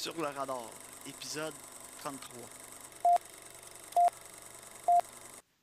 [0.00, 0.64] Sur le radar,
[1.06, 1.52] épisode
[1.98, 2.40] 33.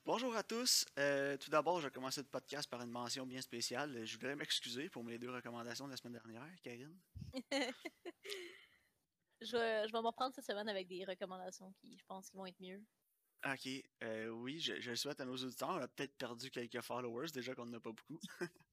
[0.06, 0.86] Bonjour à tous.
[1.00, 4.06] Euh, tout d'abord, je vais commencer le podcast par une mention bien spéciale.
[4.06, 6.96] Je voudrais m'excuser pour mes deux recommandations de la semaine dernière, Karine.
[9.42, 12.38] je, vais, je vais m'en prendre cette semaine avec des recommandations qui, je pense, qui
[12.38, 12.84] vont être mieux.
[13.44, 13.68] Ok,
[14.04, 15.70] euh, oui, je, je, le souhaite à nos auditeurs.
[15.70, 18.20] On a peut-être perdu quelques followers, déjà qu'on n'en a pas beaucoup.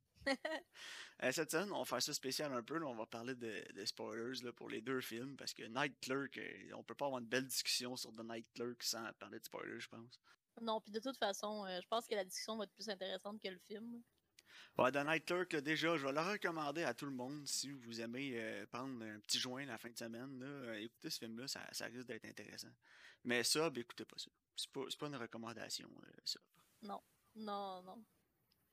[1.22, 2.82] Euh, cette semaine, on va faire ça spécial un peu.
[2.84, 6.72] on va parler de, spoilers là, pour les deux films parce que Night Clerk, euh,
[6.74, 9.78] on peut pas avoir une belle discussion sur The Night Clerk sans parler de spoilers,
[9.78, 10.20] je pense.
[10.60, 13.48] Non, puis de toute façon, je pense que la discussion va être plus intéressante que
[13.48, 14.02] le film.
[14.76, 18.00] Ouais, The Night Clerk, déjà, je vais le recommander à tout le monde si vous
[18.00, 20.40] aimez prendre un petit joint la fin de semaine.
[20.40, 22.72] Là, écoutez ce film-là, ça, ça risque d'être intéressant.
[23.22, 24.30] Mais ça, ben, écoutez pas ça.
[24.56, 25.88] C'est pas, pas une recommandation,
[26.24, 26.40] ça.
[26.82, 27.00] Non,
[27.34, 28.04] non, non.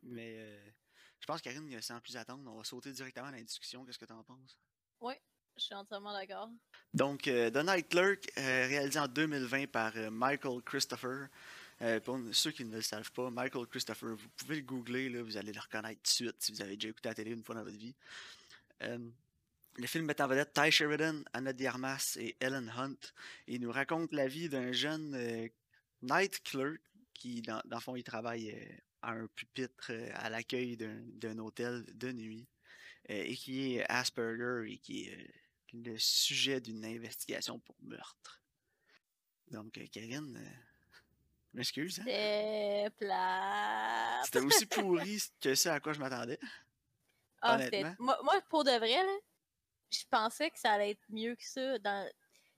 [0.04, 0.76] Mais
[1.22, 3.86] je pense, Karine, sans plus attendre, on va sauter directement dans la discussion.
[3.86, 4.58] Qu'est-ce que tu en penses?
[5.00, 5.14] Oui,
[5.56, 6.50] je suis entièrement d'accord.
[6.94, 11.28] Donc, euh, The Night Clerk, euh, réalisé en 2020 par euh, Michael Christopher.
[12.04, 15.38] pour ceux qui ne le savent pas, Michael Christopher, vous pouvez le googler, là, vous
[15.38, 17.56] allez le reconnaître tout de suite si vous avez déjà écouté la télé une fois
[17.56, 17.96] dans votre vie.
[18.80, 22.98] le film met en vedette Ty Sheridan, Anna Diarmas et Ellen Hunt.
[23.48, 25.50] Il nous raconte la vie d'un jeune
[26.02, 26.82] night clerk
[27.14, 32.12] qui, dans, dans le fond, il travaille à un pupitre à l'accueil d'un hôtel de
[32.12, 32.48] nuit
[33.10, 35.28] et qui est Asperger et qui est
[35.74, 38.42] le sujet d'une investigation pour meurtre.
[39.50, 40.40] Donc, Karine,
[41.52, 42.00] je m'excuse.
[42.00, 42.04] Hein?
[42.06, 42.90] C'était
[44.24, 46.40] C'était aussi pourri que ça à quoi je m'attendais.
[47.42, 47.58] Ah,
[48.00, 48.96] moi, moi, pour de vrai,
[49.90, 51.80] je pensais que ça allait être mieux que ça.
[51.80, 52.10] Dans...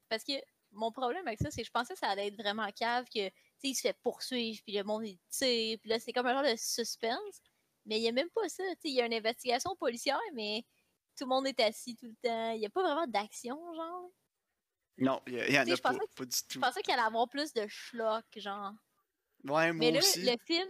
[0.10, 0.34] Parce que
[0.72, 3.30] mon problème avec ça, c'est que je pensais que ça allait être vraiment cave, que
[3.70, 6.58] il se fait poursuivre, puis le monde, il puis là, c'est comme un genre de
[6.58, 7.42] suspense.
[7.86, 10.66] Mais il n'y a même pas ça, il y a une investigation policière, mais
[11.18, 12.52] tout le monde est assis tout le temps.
[12.52, 14.10] Il n'y a pas vraiment d'action, genre.
[14.98, 16.54] Non, il y, en a pas, pas, du tout.
[16.54, 18.74] Je pensais qu'il allait avoir plus de schlock, genre.
[19.44, 20.22] Ouais, moi mais là, aussi.
[20.22, 20.70] le film,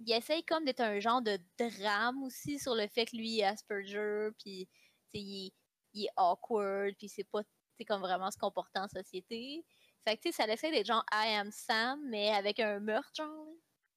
[0.00, 3.44] il essaye comme d'être un genre de drame aussi sur le fait que lui est
[3.44, 4.68] Asperger, puis
[5.14, 5.52] il,
[5.94, 7.42] il, est awkward, puis c'est pas
[7.88, 9.64] comme vraiment se comporter en société.
[10.04, 13.46] Fait que, tu sais, ça d'être genre I am Sam, mais avec un meurtre, genre.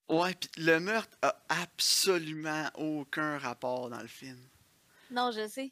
[0.10, 4.40] Ouais, pis le meurtre a absolument aucun rapport dans le film.
[5.12, 5.72] Non, je sais.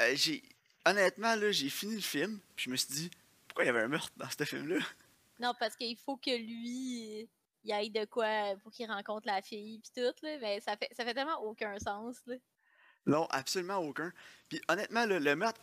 [0.00, 0.42] Euh, j'ai
[0.88, 3.10] Honnêtement, là, j'ai fini le film, puis je me suis dit,
[3.46, 4.78] pourquoi il y avait un meurtre dans ce film-là?
[5.38, 7.28] Non, parce qu'il faut que lui,
[7.62, 10.38] il aille de quoi pour qu'il rencontre la fille, puis tout, là.
[10.40, 12.36] Mais ça fait, ça fait tellement aucun sens, là.
[13.04, 14.10] Non, absolument aucun.
[14.48, 15.60] Puis honnêtement, le meurtre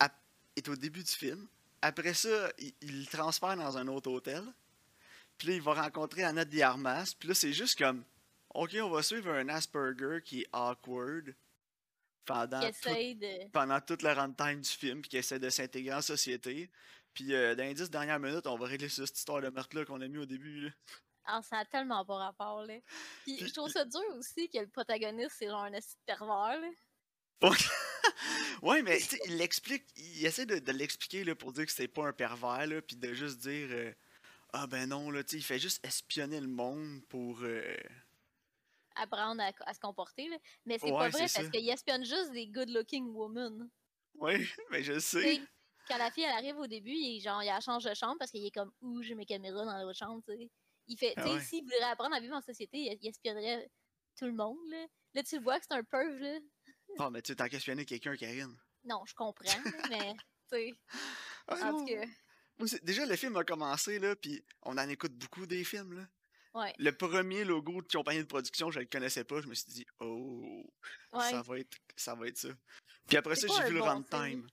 [0.54, 1.48] est au début du film.
[1.86, 4.42] Après ça, il, le transfère dans un autre hôtel.
[5.38, 7.14] Puis là, il va rencontrer Anna Diarmas.
[7.16, 8.02] Puis là, c'est juste comme,
[8.54, 11.32] OK, on va suivre un Asperger qui est awkward
[12.24, 12.88] pendant, tout,
[13.52, 16.68] pendant toute la runtime du film, puis qui essaie de s'intégrer en société.
[17.14, 20.00] Puis euh, dans les dix dernières minutes, on va régler cette histoire de meurtre-là qu'on
[20.00, 20.62] a mis au début.
[20.62, 20.70] Là.
[21.24, 22.74] Ah, ça a tellement pas rapport, là.
[23.22, 27.50] Puis, je trouve ça dur aussi que le protagoniste, c'est genre un pervers, là.
[28.62, 32.66] Ouais, mais il l'explique, il essaie de, l'expliquer pour dire que c'est pas un pervers,
[32.66, 33.92] là, puis de juste dire euh,
[34.52, 37.40] Ah ben non, là, il fait juste espionner le monde pour.
[37.42, 37.76] Euh,
[38.96, 40.38] Apprendre à, se comporter, là.
[40.64, 43.68] Mais c'est pas vrai parce qu'il espionne juste des good-looking women.
[44.14, 44.34] Oui,
[44.70, 45.42] mais je sais.
[45.86, 48.44] quand la fille elle arrive au début, il, genre, il change de chambre parce qu'il
[48.44, 50.50] est comme Ouh, j'ai mes caméras dans l'autre chambre, tu sais.
[50.88, 53.68] Il fait, tu sais, ah s'il voulait apprendre à vivre en société, il, espionnerait
[54.16, 54.86] tout le monde, là.
[55.14, 56.38] Là, tu vois que c'est un perv, là.
[57.06, 58.56] Ah, mais tu t'as questionné quelqu'un, Karine.
[58.84, 60.74] Non, je comprends, mais, tu sais.
[61.48, 62.78] Ah, en tout cas.
[62.82, 66.08] Déjà, le film a commencé, là, puis on en écoute beaucoup des films, là.
[66.54, 66.72] Ouais.
[66.78, 69.42] Le premier logo de compagnie de production, je le connaissais pas.
[69.42, 70.64] Je me suis dit, oh,
[71.12, 72.48] ça, va être, ça va être ça.
[73.06, 74.48] Puis après ça, j'ai vu le runtime.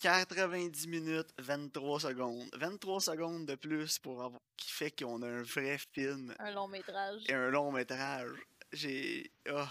[0.00, 2.48] 90 minutes, 23 secondes.
[2.54, 4.40] 23 secondes de plus pour avoir...
[4.56, 6.34] qui fait qu'on a un vrai film.
[6.38, 7.22] Un long métrage.
[7.26, 8.38] Et un long métrage.
[8.72, 9.32] J'ai.
[9.50, 9.64] Oh.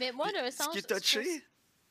[0.00, 0.66] Mais moi, le sens.
[0.66, 1.44] Ce qui est touché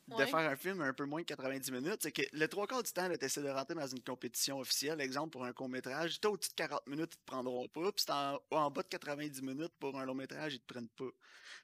[0.08, 2.82] de faire un film un peu moins de 90 minutes, c'est que le trois quarts
[2.82, 5.00] du temps, tu essaies de rentrer dans une compétition officielle.
[5.00, 7.92] Exemple, pour un court-métrage, toi, au-dessus de 40 minutes, ils te prendront pas.
[7.92, 11.10] Puis en, en, bas de 90 minutes pour un long-métrage, ils te prennent pas.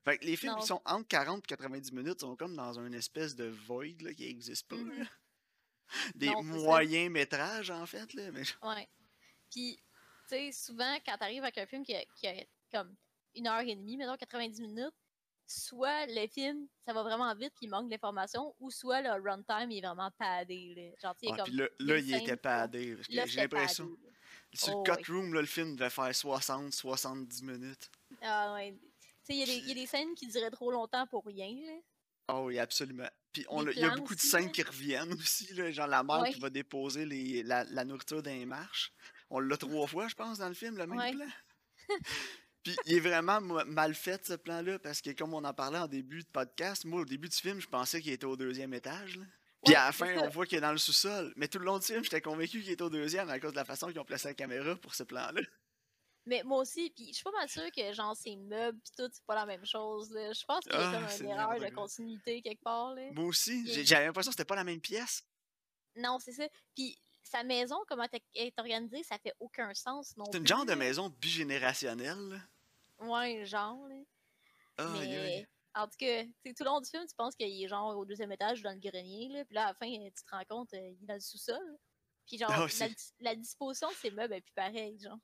[0.04, 2.94] Fait que les films qui sont entre 40 et 90 minutes sont comme dans une
[2.94, 4.76] espèce de void là, qui n'existe pas.
[4.76, 5.08] Mm-hmm.
[6.14, 8.12] Des moyens métrages, en fait.
[8.14, 8.42] Là, mais...
[8.62, 8.88] Ouais.
[9.50, 9.76] Puis,
[10.28, 12.34] tu sais, souvent, quand tu arrives avec un film qui a, qui a
[12.70, 12.94] comme
[13.34, 14.94] une heure et demie, mettons 90 minutes,
[15.46, 19.70] soit le film, ça va vraiment vite puis il manque d'informations, ou soit le runtime
[19.70, 20.74] est vraiment padé.
[20.74, 20.82] Là.
[21.02, 22.96] Genre, ah, comme là, là il était padé.
[23.08, 23.88] J'ai l'impression.
[24.52, 27.90] Sur le cut room, là, le film devait faire 60-70 minutes.
[28.22, 28.74] Ah ouais.
[29.28, 31.48] Il y, y, a des scènes qui duraient trop longtemps pour rien.
[31.48, 31.80] Là.
[32.28, 33.08] Oh oui, absolument.
[33.32, 36.40] Puis il y a beaucoup de scènes qui reviennent aussi, là, genre la mère qui
[36.40, 38.92] va déposer les, la, la, nourriture dans les marches.
[39.30, 41.26] On l'a trois fois, je pense, dans le film, le même plan.
[42.66, 45.86] Puis il est vraiment mal fait ce plan-là, parce que comme on en parlait en
[45.86, 49.18] début de podcast, moi au début du film, je pensais qu'il était au deuxième étage.
[49.18, 49.24] Là.
[49.64, 51.32] Puis à la fin, on voit qu'il est dans le sous-sol.
[51.36, 53.56] Mais tout le long du film, j'étais convaincu qu'il était au deuxième à cause de
[53.56, 55.42] la façon qu'ils ont placé la caméra pour ce plan-là.
[56.24, 59.08] Mais moi aussi, puis je suis pas mal sûre que genre ces meubles pis tout,
[59.12, 60.10] c'est pas la même chose.
[60.10, 60.32] Là.
[60.32, 62.94] Je pense qu'il y a ah, comme une erreur de continuité quelque part.
[62.96, 63.12] Là.
[63.12, 65.24] Moi aussi, j'avais l'impression que c'était pas la même pièce.
[65.94, 66.48] Non, c'est ça.
[66.74, 70.66] Puis sa maison, comment elle est organisée, ça fait aucun sens non C'est une genre
[70.66, 72.42] de maison bigénérationnelle.
[72.98, 73.86] Ouais, genre.
[73.88, 73.96] Là.
[74.78, 77.96] Ah, Mais, en tout cas, tout le long du film, tu penses qu'il est genre
[77.96, 79.28] au deuxième étage dans le grenier.
[79.28, 81.20] Là, puis là, à la fin, tu te rends compte, euh, il est dans le
[81.20, 81.78] sous-sol.
[82.26, 82.88] Puis genre, ah, la,
[83.20, 85.18] la, disposition de ses meubles est plus pareille, genre.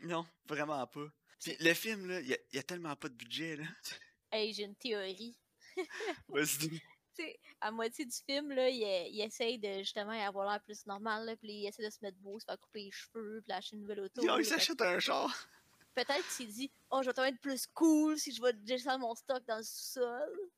[0.00, 1.06] Non, vraiment pas.
[1.40, 3.64] Puis le film, là, il y, a tellement pas de budget, là.
[4.32, 5.38] Hey, j'ai une théorie.
[6.28, 6.82] Vas-y.
[7.14, 8.80] sais, à moitié du film, là, il,
[9.14, 12.18] il essaye de justement avoir l'air plus normal, là, puis il essaie de se mettre
[12.18, 14.24] beau, se faire couper les cheveux, puis acheter une nouvelle auto.
[14.24, 15.48] Non, il s'achète un char.
[15.94, 19.44] Peut-être qu'il dit Oh, je vais être plus cool si je vais descendre mon stock
[19.46, 20.50] dans le sous-sol.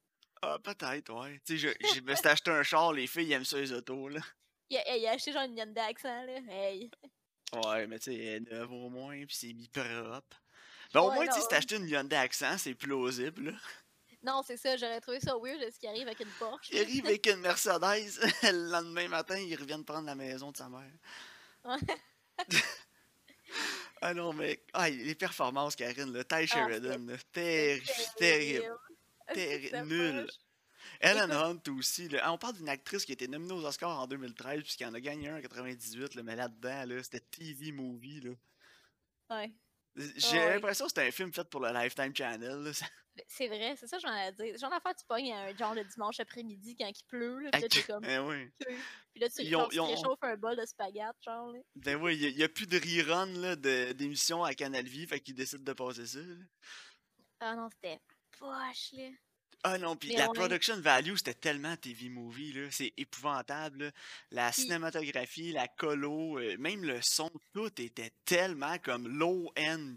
[0.42, 1.40] Ah, peut-être, ouais.
[1.44, 4.08] Tu sais, je, je me suis acheté un char, les filles aiment ça, les autos,
[4.08, 4.20] là.
[4.68, 6.40] Il a, il a acheté genre une Hyundai Accent, là.
[6.48, 6.90] Hey.
[7.52, 10.42] Ouais, mais tu sais, elle est neuve au moins, puis c'est mis propre.
[10.92, 13.56] Ben, au moins, tu sais, si t'as acheté une Hyundai Accent, c'est plausible.
[14.24, 16.70] Non, c'est ça, j'aurais trouvé ça weird ce qui arrive avec une Porsche.
[16.72, 20.56] Il arrive avec une Mercedes, le lendemain matin, il revient de prendre la maison de
[20.56, 20.90] sa mère.
[21.64, 21.76] Ouais.
[24.02, 27.86] ah non, mais ah, les performances, Karine, le Ty ah, Sheridan, terrible,
[28.18, 28.78] terrible,
[29.32, 30.26] terrible, nul.
[31.00, 32.08] Ellen Hunt aussi.
[32.26, 35.00] on parle d'une actrice qui a été nominée aux Oscars en 2013 puisqu'elle en a
[35.00, 38.20] gagné un en 98, là, mais là-dedans, là, c'était TV Movie.
[38.20, 38.30] Là.
[39.30, 39.52] Ouais.
[39.96, 42.70] J'ai l'impression que c'était un film fait pour le Lifetime Channel.
[43.28, 44.58] C'est vrai, c'est ça que j'en ai à dire.
[44.58, 47.68] Genre d'affaire, tu pognes un genre le dimanche après-midi quand il pleut, là, puis là,
[47.70, 48.04] t'es comme...
[48.04, 48.50] Eh oui.
[48.58, 51.58] Puis là, tu, ils ont, réchauffes un bol de spaghettes, genre, là.
[51.76, 53.56] Ben oui, il n'y a, plus de rerun,
[53.94, 56.18] d'émissions à Canal Vie, fait qu'ils décident de passer ça,
[57.40, 57.98] Ah non, c'était
[58.38, 59.08] poche, là.
[59.68, 62.68] Ah non, puis la production value, c'était tellement TV movie, là.
[62.70, 63.92] C'est épouvantable.
[64.30, 69.94] La cinématographie, la colo, euh, même le son, tout était tellement comme low-end.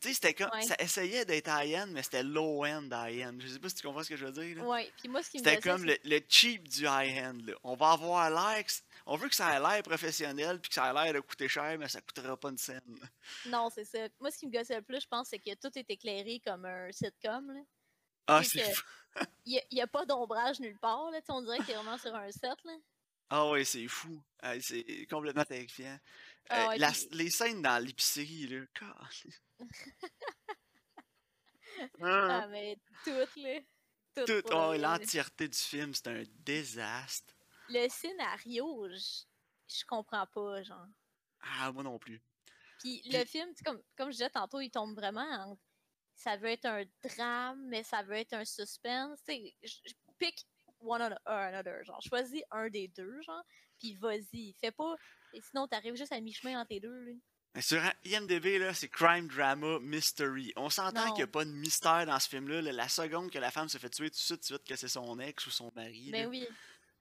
[0.00, 0.50] Tu sais, c'était comme.
[0.62, 3.38] Ça essayait d'être high-end, mais c'était low-end high-end.
[3.40, 4.66] Je sais pas si tu comprends ce que je veux dire.
[4.66, 8.28] Ouais, puis moi, ce qui me C'était comme le, cheap du high-end, On va avoir
[8.30, 8.64] l'air.
[9.06, 11.78] On veut que ça ait l'air professionnel, puis que ça ait l'air de coûter cher,
[11.78, 12.98] mais ça coûtera pas une scène.
[13.46, 14.00] Non, c'est ça.
[14.20, 16.64] Moi, ce qui me gossait le plus, je pense, c'est que tout est éclairé comme
[16.64, 17.60] un sitcom, là.
[18.28, 18.62] Ah, c'est
[19.46, 21.20] Il n'y a, pas d'ombrage nulle part, là.
[21.30, 22.72] on dirait que t'es vraiment sur un set, là.
[23.30, 24.22] Ah ouais, c'est fou.
[24.60, 25.98] c'est complètement terrifiant.
[26.50, 28.60] Ah euh, les scènes dans l'épicerie, là.
[32.02, 33.60] ah, mais toutes, là.
[34.26, 37.34] Tout, oh, l'entièreté du film, c'est un désastre.
[37.68, 39.24] Le scénario, je,
[39.68, 40.86] je comprends pas, genre.
[41.40, 42.20] Ah, moi non plus.
[42.78, 45.58] Puis, le film, comme, comme je disais tantôt, il tombe vraiment en
[46.18, 49.20] ça veut être un drame, mais ça veut être un suspense.
[49.26, 50.44] Tu sais, je pick
[50.80, 53.44] one or another, genre, choisis un des deux, genre,
[53.78, 54.52] puis vas-y.
[54.60, 54.96] Fais pas,
[55.32, 57.12] et sinon t'arrives juste à mi-chemin entre les deux, là.
[57.60, 60.52] Sur IMDB, là, c'est crime, drama, mystery.
[60.54, 62.60] On s'entend qu'il n'y a pas de mystère dans ce film-là.
[62.60, 65.18] La seconde que la femme se fait tuer, tout de suite, suite que c'est son
[65.18, 66.10] ex ou son mari.
[66.12, 66.46] Ben oui.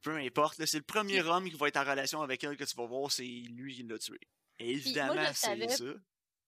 [0.02, 0.66] Peu importe.
[0.66, 3.12] C'est le premier homme qui va être en relation avec elle que tu vas voir,
[3.12, 4.20] c'est lui qui l'a tué.
[4.58, 5.84] évidemment, c'est ça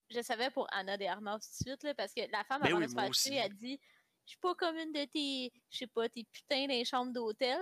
[0.10, 2.70] je savais pour Anna de Armas tout de suite, là, parce que la femme, ben
[2.70, 3.80] avant de se faire elle dit
[4.26, 7.60] Je suis pas comme une de tes, je sais pas, tes putains dans chambres d'hôtel.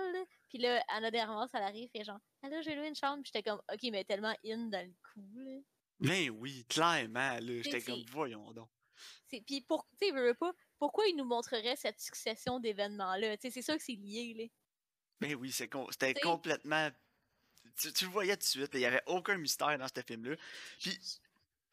[0.48, 3.22] Puis là, Anna de Armas, elle arrive, et genre, ah là, j'ai loué une chambre.
[3.24, 5.38] J'étais comme, ok, mais tellement in dans le coup.
[5.40, 5.60] Là.
[6.00, 7.62] Ben oui, clairement, là.
[7.62, 8.68] J'étais comme, voyons donc.
[9.28, 13.36] Puis, pour, tu sais, pas, pourquoi il nous montrerait cette succession d'événements-là?
[13.40, 14.44] C'est sûr que c'est lié, là.
[15.20, 15.68] Ben oui, c'était
[16.20, 16.90] complètement.
[17.76, 20.36] Tu, tu, le voyais tout de suite, il n'y avait aucun mystère dans ce film-là.
[20.80, 20.98] Puis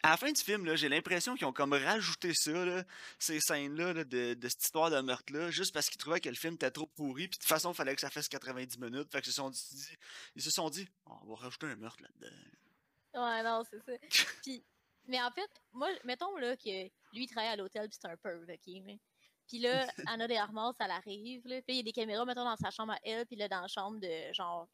[0.05, 2.83] à la fin du film, j'ai l'impression qu'ils ont comme rajouté ça,
[3.17, 6.69] ces scènes-là de, cette histoire de meurtre-là, juste parce qu'ils trouvaient que le film était
[6.69, 9.11] trop pourri, puis de toute façon, il fallait que ça fasse 90 minutes.
[9.11, 9.97] Fait que se sont dit,
[10.35, 13.25] ils se sont dit, oh, on va rajouter un meurtre là-dedans.
[13.25, 13.93] Ouais, non, c'est ça.
[15.07, 16.83] mais en fait, moi, mettons là que
[17.13, 18.99] lui, il travaille à l'hôtel, puis c'est un perv, ok?
[19.47, 22.45] Puis là, Anna de Armas, elle arrive, là, puis il y a des caméras, mettons,
[22.45, 24.69] dans sa chambre à elle, puis là, dans la chambre de, genre,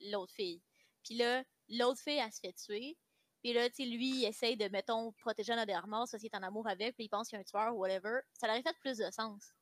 [0.00, 0.60] l'autre fille.
[1.04, 2.96] Puis là, l'autre fille, elle se fait tuer.
[3.42, 6.30] Puis là, tu sais, lui, il essaye de, mettons, protéger Anna de Armas, parce qu'il
[6.32, 8.20] est en amour avec, puis il pense qu'il y a un tueur ou whatever.
[8.32, 9.52] Ça aurait fait plus de sens.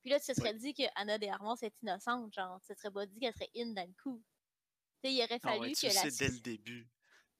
[0.00, 2.78] Puis là, tu te serais dit que Anna de Armas est innocente, genre, tu te
[2.78, 4.22] serais pas dit qu'elle serait in dans le coup.
[5.02, 6.10] Tu sais, il aurait ah fallu que la.
[6.10, 6.88] dès le début.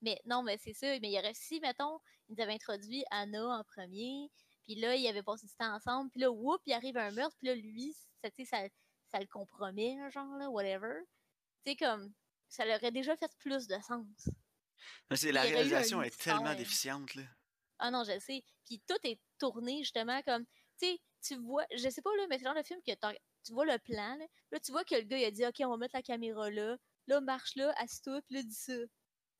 [0.01, 0.87] Mais non, mais c'est ça.
[0.99, 1.99] Mais il y aurait, si, mettons,
[2.29, 4.31] ils avaient introduit Anna en premier,
[4.63, 7.35] puis là, ils avaient passé du temps ensemble, puis là, whoop, il arrive un meurtre,
[7.37, 8.67] puis là, lui, ça, ça,
[9.07, 11.01] ça le compromet, genre, là, whatever.
[11.65, 12.13] Tu sais, comme,
[12.47, 14.29] ça leur aurait déjà fait plus de sens.
[15.09, 17.23] La réalisation est tellement déficiente, là.
[17.79, 18.43] Ah non, je sais.
[18.65, 20.45] Puis tout est tourné, justement, comme,
[20.79, 22.93] tu sais, tu vois, je sais pas, là, mais c'est genre le film que
[23.43, 24.25] tu vois le plan, là.
[24.51, 26.49] là, tu vois que le gars, il a dit, OK, on va mettre la caméra
[26.49, 26.77] là,
[27.07, 28.73] là, marche là, assis-toi, puis là, dis ça.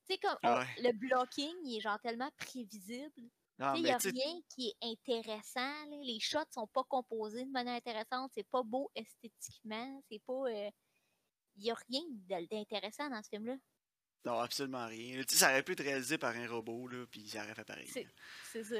[0.05, 3.29] Tu sais, comme, le blocking, il est genre tellement prévisible.
[3.75, 5.85] Il n'y a rien qui est intéressant.
[6.01, 8.31] Les shots sont pas composés de manière intéressante.
[8.33, 10.01] C'est pas beau esthétiquement.
[10.09, 10.49] C'est pas.
[10.49, 10.69] Il euh,
[11.57, 12.01] n'y a rien
[12.51, 13.55] d'intéressant dans ce film-là.
[14.25, 15.21] Non, absolument rien.
[15.27, 17.89] ça aurait pu être réalisé par un robot, là, puis ça aurait fait pareil.
[18.51, 18.75] C'est ça.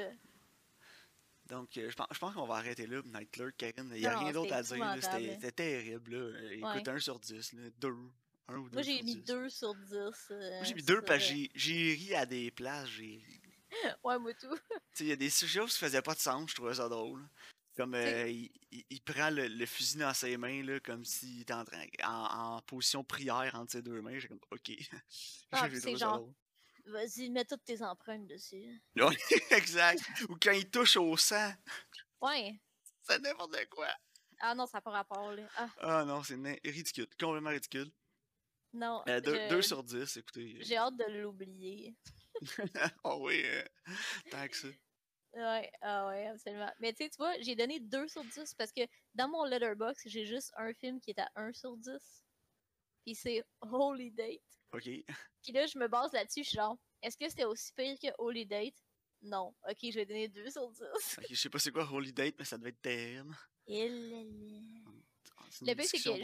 [1.46, 3.90] Donc, euh, je pense, je pense qu'on va arrêter là, Night Clerk, Karen.
[3.94, 4.96] Il n'y a rien d'autre à dire.
[5.00, 6.16] C'était terrible.
[6.16, 6.52] Là.
[6.74, 7.90] Écoute, 1 sur 10, 2.
[8.48, 9.92] Moi, j'ai mis 2 sur 10.
[9.92, 12.88] Euh, moi, j'ai mis 2 parce que j'ai ri à des places.
[12.88, 13.22] J'ai
[14.04, 14.56] ouais, moi tout.
[15.00, 17.26] Il y a des choses qui faisaient pas de sens, je trouvais ça drôle.
[17.76, 18.50] Comme euh, il,
[18.88, 23.02] il, prend le, fusil dans ses mains, là, comme s'il était en, train, en, position
[23.02, 24.18] prière entre ses deux mains.
[24.18, 24.70] J'ai comme, ok.
[25.52, 26.28] Ah, c'est genre,
[26.86, 28.80] vas-y, mets toutes tes empreintes dessus.
[28.96, 29.16] Oui,
[29.50, 30.02] exact.
[30.28, 31.52] Ou quand il touche au sang.
[32.20, 32.60] Ouais.
[33.02, 33.88] C'est n'importe quoi.
[34.40, 35.48] Ah non, ça n'a pas rapport, là.
[35.56, 37.08] Ah, ah non, c'est ridicule.
[37.18, 37.90] Complètement ridicule.
[38.72, 39.02] Non.
[39.06, 40.58] 2 euh, sur 10, écoutez.
[40.62, 41.96] J'ai hâte de l'oublier.
[43.04, 43.64] oh oui, euh,
[44.30, 44.68] tant que ça.
[45.34, 46.70] Ouais, ah ouais, absolument.
[46.78, 48.82] Mais tu sais, tu vois, j'ai donné 2 sur 10 parce que
[49.14, 51.90] dans mon letterbox, j'ai juste un film qui est à 1 sur 10.
[53.04, 54.42] Puis c'est Holy Date.
[54.72, 54.84] OK.
[54.84, 58.08] Puis là, je me base là-dessus, je suis genre, est-ce que c'était aussi pire que
[58.18, 58.76] Holy Date?
[59.22, 59.54] Non.
[59.68, 60.82] Ok, je vais donner 2 sur 10.
[61.18, 63.34] Ok, je sais pas c'est quoi Holy Date, mais ça devait être terrible.
[63.66, 64.84] Il...
[65.62, 66.14] Le pire, c'est que j'ai.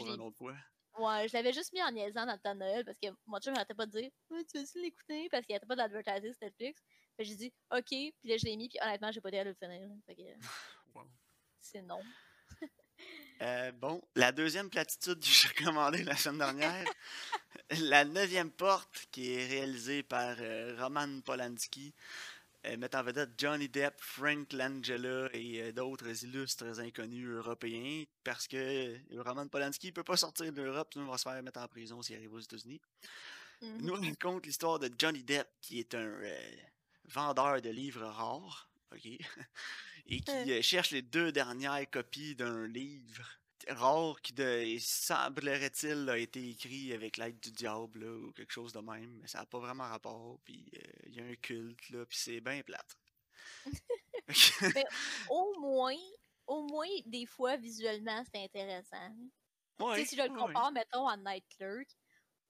[0.98, 3.38] Ouais, je l'avais juste mis en niaisant dans le temps de Noël parce que mon
[3.38, 5.28] chum n'arrêtait pas de dire Tu veux aussi l'écouter?
[5.30, 6.82] Parce qu'il n'y avait pas d'advertising sur Netflix.
[7.20, 9.44] Fait j'ai dit OK, puis là je l'ai mis, puis honnêtement, j'ai pas dit à
[9.44, 9.90] le finir.
[10.06, 10.22] Fait que.
[11.60, 12.00] C'est non.
[13.42, 16.84] Euh, bon, la deuxième platitude que j'ai recommandée la semaine dernière,
[17.80, 21.94] la neuvième porte, qui est réalisée par euh, Roman Polanski,
[22.66, 28.46] euh, mettant en vedette Johnny Depp, Frank Langella et euh, d'autres illustres inconnus européens, parce
[28.46, 31.42] que euh, Roman Polanski ne peut pas sortir de l'Europe, sinon il va se faire
[31.42, 32.80] mettre en prison s'il arrive aux États-Unis.
[33.62, 33.80] Mm-hmm.
[33.80, 36.12] Nous, on raconte l'histoire de Johnny Depp, qui est un
[37.10, 39.06] vendeur de livres rares, ok,
[40.06, 43.24] et qui cherche les deux dernières copies d'un livre
[43.68, 48.80] rare qui, de, semblerait-il, a été écrit avec l'aide du diable ou quelque chose de
[48.80, 50.38] même, mais ça n'a pas vraiment rapport.
[50.44, 52.96] Puis euh, il y a un culte, là, puis c'est bien plate.
[54.26, 54.28] mais
[55.30, 55.96] au moins,
[56.46, 59.14] au moins, des fois, visuellement, c'est intéressant.
[59.94, 61.88] si je le compare, mettons, à Night Clerk,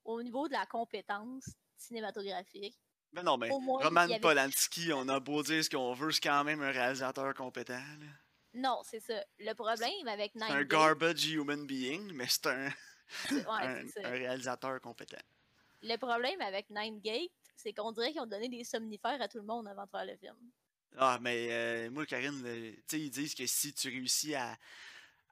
[0.04, 2.78] au niveau de la compétence cinématographique.
[3.12, 6.62] Mais non, mais Roman Polanski, on a beau dire ce qu'on veut, c'est quand même
[6.62, 7.82] un réalisateur compétent.
[8.54, 9.24] Non, c'est ça.
[9.38, 12.68] Le problème avec Nine C'est un garbage human being, mais c'est un,
[13.48, 15.22] un, réalisateur compétent.
[15.82, 19.38] Le problème avec Nine Gate, c'est qu'on dirait qu'ils ont donné des somnifères à tout
[19.38, 20.36] le monde avant de faire le film.
[20.96, 24.56] Ah, mais euh, moi, Karine, tu sais, ils disent que si tu réussis à,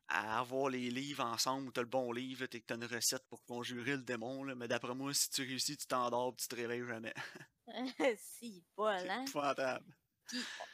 [0.09, 3.27] à avoir les livres ensemble, ou tu as le bon livre, tu as une recette
[3.29, 6.57] pour conjurer le démon, là, mais d'après moi, si tu réussis, tu t'endors tu te
[6.57, 7.15] réveilles jamais.
[8.19, 9.25] si, pas, hein?
[9.27, 9.85] C'est épouvantable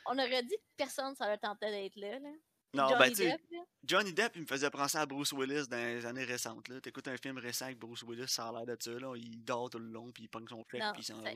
[0.06, 2.30] on aurait dit que personne ça leur tentait d'être là, là.
[2.74, 3.40] Non, Johnny ben, Depp,
[3.84, 6.68] Johnny Depp, il me faisait penser à Bruce Willis dans les années récentes.
[6.68, 6.80] Là.
[6.80, 8.90] T'écoutes un film récent avec Bruce Willis, ça a l'air de ça.
[8.92, 9.14] Là.
[9.16, 11.30] Il dort tout le long, puis il pogne son chèque, puis il s'en va.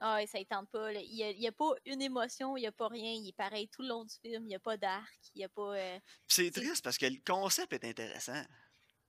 [0.00, 0.92] Ah, ça ne tente pas.
[0.92, 3.12] Il n'y a, pas une émotion, il n'y a pas rien.
[3.12, 4.44] Il est pareil tout le long du film.
[4.44, 5.18] Il n'y a pas d'arc.
[5.34, 5.76] Il y a pas.
[5.76, 8.42] Euh, c'est triste parce que le concept est intéressant.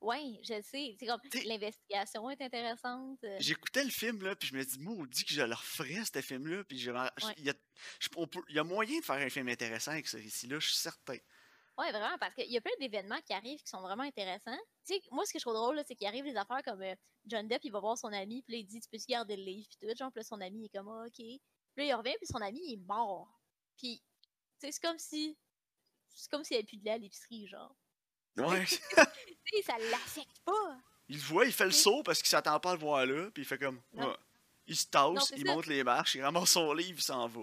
[0.02, 0.96] Oui, je sais.
[0.98, 3.20] C'est comme l'investigation est intéressante.
[3.40, 4.78] J'écoutais le film, là, puis je me dis,
[5.10, 6.64] dit que je le referais, ce film-là.
[6.64, 6.86] Puis il
[7.46, 7.56] y, a,
[8.50, 11.18] y a moyen de faire un film intéressant avec ce récit-là, je suis certain.
[11.80, 14.58] Oui, vraiment, parce qu'il y a plein d'événements qui arrivent qui sont vraiment intéressants.
[14.86, 16.94] Tu sais, moi, ce que je trouve drôle, c'est qu'il arrive des affaires comme euh,
[17.26, 19.44] John Depp, il va voir son ami, puis là, il dit, tu peux-tu garder le
[19.44, 19.96] livre, puis tout.
[19.96, 21.16] Genre, puis là, son ami est comme, OK.
[21.16, 21.40] Puis
[21.78, 23.30] là, il revient, puis son ami, il est mort.
[23.78, 24.04] Puis,
[24.60, 25.38] tu sais, c'est comme si.
[26.10, 27.74] C'est comme s'il n'y avait plus de lait à l'épicerie, genre.
[28.36, 28.66] Ouais.
[29.64, 30.78] ça l'affecte pas.
[31.08, 33.44] Il voit, il fait le saut parce qu'il s'attend pas à le voir là, puis
[33.44, 33.82] il fait comme.
[34.68, 37.42] Il se tasse, il monte les marches, il ramasse son livre, il s'en va.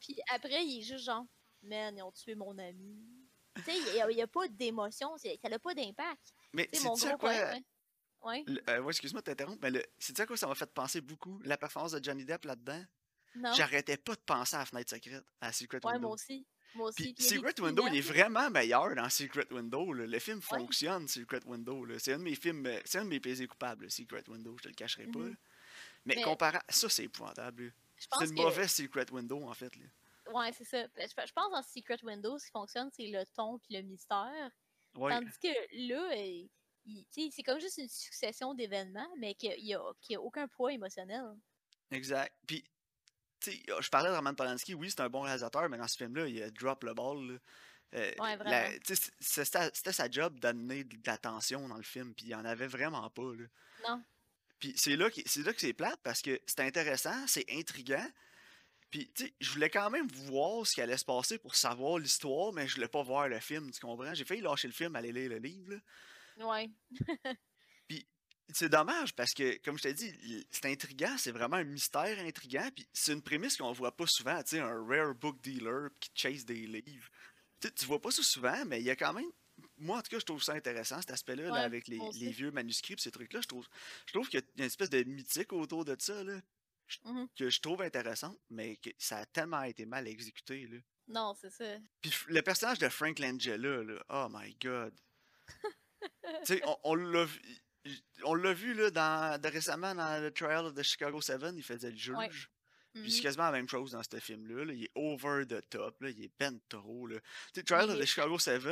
[0.00, 1.26] puis après, il est juste genre,
[1.62, 3.13] man, ils ont tué mon ami.
[3.56, 6.34] Tu sais, il n'y a, pas d'émotion, ça n'a pas d'impact.
[6.52, 7.32] Mais c'est mon gros quoi?
[8.22, 8.42] Ouais.
[8.70, 11.92] Euh, excuse-moi de t'interrompre, mais c'est ça quoi ça m'a fait penser beaucoup, la performance
[11.92, 12.82] de Johnny Depp là-dedans.
[13.56, 16.46] J'arrêtais pas de penser à la fenêtre secrète, à Secret ouais, moi aussi.
[17.18, 19.92] Secret Window, il est vraiment meilleur dans Secret Window.
[19.92, 21.86] Le film fonctionne, Secret Window.
[21.98, 24.64] C'est un de mes films, euh, c'est un de mes plaisirs coupables, Secret Window, je
[24.64, 25.20] te le cacherai pas.
[25.20, 25.36] Mm-hmm.
[26.06, 27.72] Mais, comparé ça, c'est épouvantable.
[27.96, 29.74] C'est une mauvaise Secret Window, en fait.
[29.76, 29.84] Là.
[30.32, 30.86] Ouais, c'est ça.
[30.96, 34.50] Je pense dans Secret Window, ce qui fonctionne, c'est le ton et le mystère.
[34.94, 35.48] Tandis que
[35.88, 36.46] là, euh,
[37.10, 41.24] c'est comme juste une succession d'événements, mais qu'il n'y a, a, aucun poids émotionnel.
[41.90, 42.34] Exact.
[42.46, 42.64] Puis,
[43.40, 45.96] tu sais, je parlais de Roman Polanski, oui, c'est un bon réalisateur, mais dans ce
[45.96, 47.40] film-là, il a drop le ball.
[47.94, 48.78] Euh, ouais, vraiment.
[49.20, 53.08] C'était sa job d'amener de l'attention dans le film, puis il n'y en avait vraiment
[53.10, 53.34] pas.
[53.34, 53.44] Là.
[53.88, 54.02] Non.
[54.58, 58.06] Puis c'est là, là que c'est plate parce que c'est intéressant, c'est intriguant.
[58.94, 61.98] Puis, tu sais, je voulais quand même voir ce qui allait se passer pour savoir
[61.98, 64.14] l'histoire, mais je voulais pas voir le film, tu comprends?
[64.14, 65.74] J'ai failli lâcher le film, aller lire le livre.
[66.36, 66.46] Là.
[66.46, 66.70] Ouais.
[67.88, 68.06] puis,
[68.52, 72.70] c'est dommage parce que, comme je t'ai dit, c'est intriguant, c'est vraiment un mystère intriguant.
[72.72, 76.12] Puis, c'est une prémisse qu'on voit pas souvent, tu sais, un rare book dealer qui
[76.14, 77.10] chase des livres.
[77.60, 79.32] Tu tu vois pas ça souvent, mais il y a quand même
[79.78, 81.98] moi, en tout cas, je trouve ça intéressant, cet aspect-là, avec les,
[82.30, 83.40] vieux manuscrits, ces trucs-là.
[83.40, 83.66] Je trouve,
[84.06, 86.40] je trouve qu'il y a une espèce de mythique autour de ça, là,
[87.04, 90.66] mmh que je trouve intéressante, mais que ça a tellement été mal exécuté.
[90.66, 90.78] Là.
[91.08, 91.76] Non, c'est ça.
[92.00, 94.94] Puis le personnage de Frank Langella, là, oh my god.
[95.48, 97.40] tu sais, on, on l'a vu.
[98.22, 101.90] On l'a vu là, dans, récemment dans le Trial of the Chicago 7, il faisait
[101.90, 102.50] le juge.
[102.94, 104.72] Puis c'est mmh quasiment la même chose dans ce film-là.
[104.72, 106.00] Il est over the top.
[106.00, 106.10] Là.
[106.10, 107.06] Il est ben trop.
[107.08, 107.18] Là.
[107.52, 108.62] Tu sais, Trial of the Chicago 7,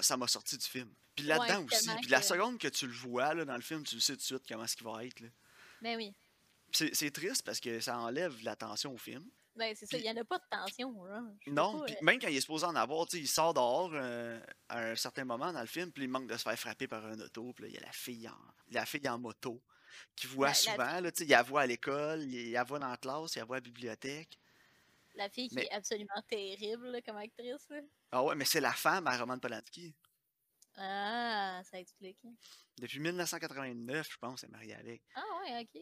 [0.00, 0.88] ça m'a sorti du film.
[1.14, 1.90] Puis là-dedans aussi.
[2.00, 4.18] Puis la seconde que tu le vois là, dans le film, tu le sais tout
[4.18, 5.20] de suite comment ce qu'il va être.
[5.20, 5.28] Là.
[5.82, 6.14] Ben oui.
[6.74, 9.24] C'est triste parce que ça enlève la tension au film.
[9.56, 11.04] Ben, c'est ça, il n'y en a pas de tension.
[11.04, 11.22] Là.
[11.46, 14.80] Non, puis euh même quand il est supposé en avoir, il sort dehors euh, à
[14.80, 17.20] un certain moment dans le film, puis il manque de se faire frapper par un
[17.20, 18.36] auto, puis il y a la fille en,
[18.72, 19.62] la fille en moto
[20.16, 21.00] qui voit souvent.
[21.00, 23.56] Là, il la voit à l'école, il la voit dans la classe, il la voit
[23.56, 24.40] à la bibliothèque.
[25.14, 27.68] La fille qui est absolument terrible comme actrice.
[28.10, 29.94] Ah ouais, mais c'est la femme à Roman Polanski.
[30.76, 32.18] Ah, ça explique.
[32.78, 35.02] Depuis 1989, je pense, elle est mariée avec.
[35.14, 35.80] Ah ouais, ok.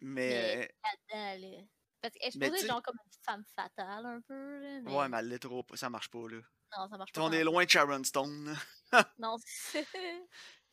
[0.00, 0.68] Mais.
[1.12, 1.68] mais
[2.00, 4.60] Parce qu'elle est supposée genre comme une femme fatale un peu.
[4.60, 4.92] Là, mais...
[4.92, 5.64] Ouais, mais elle l'est trop.
[5.74, 6.38] Ça marche pas, là.
[6.76, 7.22] Non, ça marche pas.
[7.22, 8.56] On est loin de Sharon Stone.
[9.18, 9.86] non, c'est.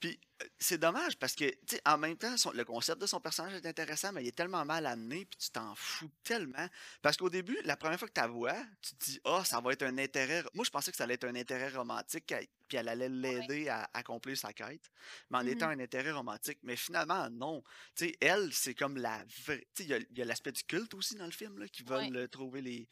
[0.02, 3.22] Puis euh, c'est dommage parce que, tu sais, en même temps, le concept de son
[3.22, 6.68] personnage est intéressant, mais il est tellement mal amené, puis tu t'en fous tellement.
[7.04, 9.44] Parce qu'au début, la première fois que tu la vois, tu te dis, ah, oh,
[9.46, 10.44] ça va être un intérêt.
[10.56, 12.34] Moi, je pensais que ça allait être un intérêt romantique,
[12.68, 14.92] puis elle allait l'aider à accomplir sa quête,
[15.30, 16.58] mais en étant mmh un intérêt romantique.
[16.64, 17.64] Mais finalement, non.
[17.96, 19.68] Tu sais, elle, c'est comme la vraie.
[19.76, 22.28] Tu sais, il y a, l'aspect du culte aussi dans le film, là, qui veulent
[22.30, 22.90] trouver les,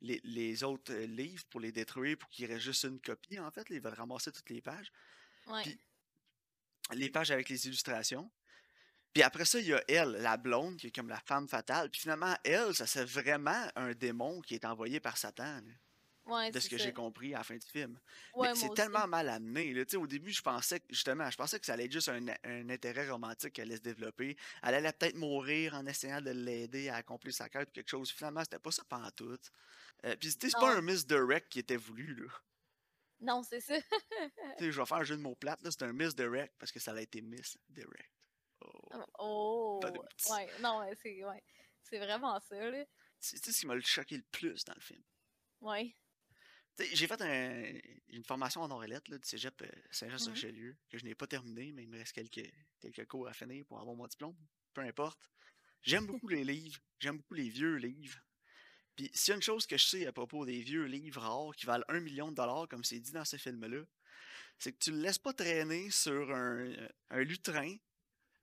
[0.00, 3.66] les, autres euh, livres pour les détruire, pour qu'il reste juste une copie, en fait.
[3.70, 4.92] ils veulent ramasser toutes les pages.
[5.48, 5.76] Ouais
[6.92, 8.30] les pages avec les illustrations.
[9.12, 11.90] Puis après ça, il y a elle, la blonde, qui est comme la femme fatale.
[11.90, 15.62] Puis finalement, elle, ça c'est vraiment un démon qui est envoyé par Satan.
[16.24, 17.98] Ouais, de ce que j'ai compris à la fin du film.
[18.36, 19.74] Ouais, c'est tellement mal amené.
[19.74, 19.82] Là.
[19.98, 23.10] Au début, je pensais que justement, je pensais que ça allait être juste un, intérêt
[23.10, 24.36] romantique qu'elle allait se développer.
[24.62, 28.12] Elle allait peut-être mourir en essayant de l'aider à accomplir sa quête ou quelque chose.
[28.12, 29.36] Finalement, c'était pas ça pendant tout.
[30.04, 32.14] Euh, puis c'était pas un misdirect qui était voulu.
[32.14, 32.28] Là.
[33.22, 33.74] Non, c'est ça.
[34.58, 36.92] je vais faire un jeu de mots plate, c'est un Miss Direct parce que ça
[36.92, 38.10] a été Miss Direct.
[38.60, 39.04] Oh.
[39.18, 39.80] oh.
[40.30, 41.42] Ouais, non, c'est ouais.
[41.82, 42.84] C'est vraiment ça, là.
[43.20, 45.02] C'est ce qui m'a choqué le plus dans le film.
[45.60, 45.96] Ouais.
[46.92, 51.14] J'ai fait un, une formation en Orelette là, du cégep euh, Saint-Jean-sur-Richelieu, que je n'ai
[51.14, 54.36] pas terminé, mais il me reste quelques, quelques cours à finir pour avoir mon diplôme.
[54.72, 55.30] Peu importe.
[55.82, 56.80] J'aime beaucoup les livres.
[56.98, 58.18] J'aime beaucoup les vieux livres.
[58.96, 61.54] Puis s'il y a une chose que je sais à propos des vieux livres rares
[61.56, 63.84] qui valent un million de dollars, comme c'est dit dans ce film-là,
[64.58, 67.74] c'est que tu le laisses pas traîner sur un, euh, un lutrin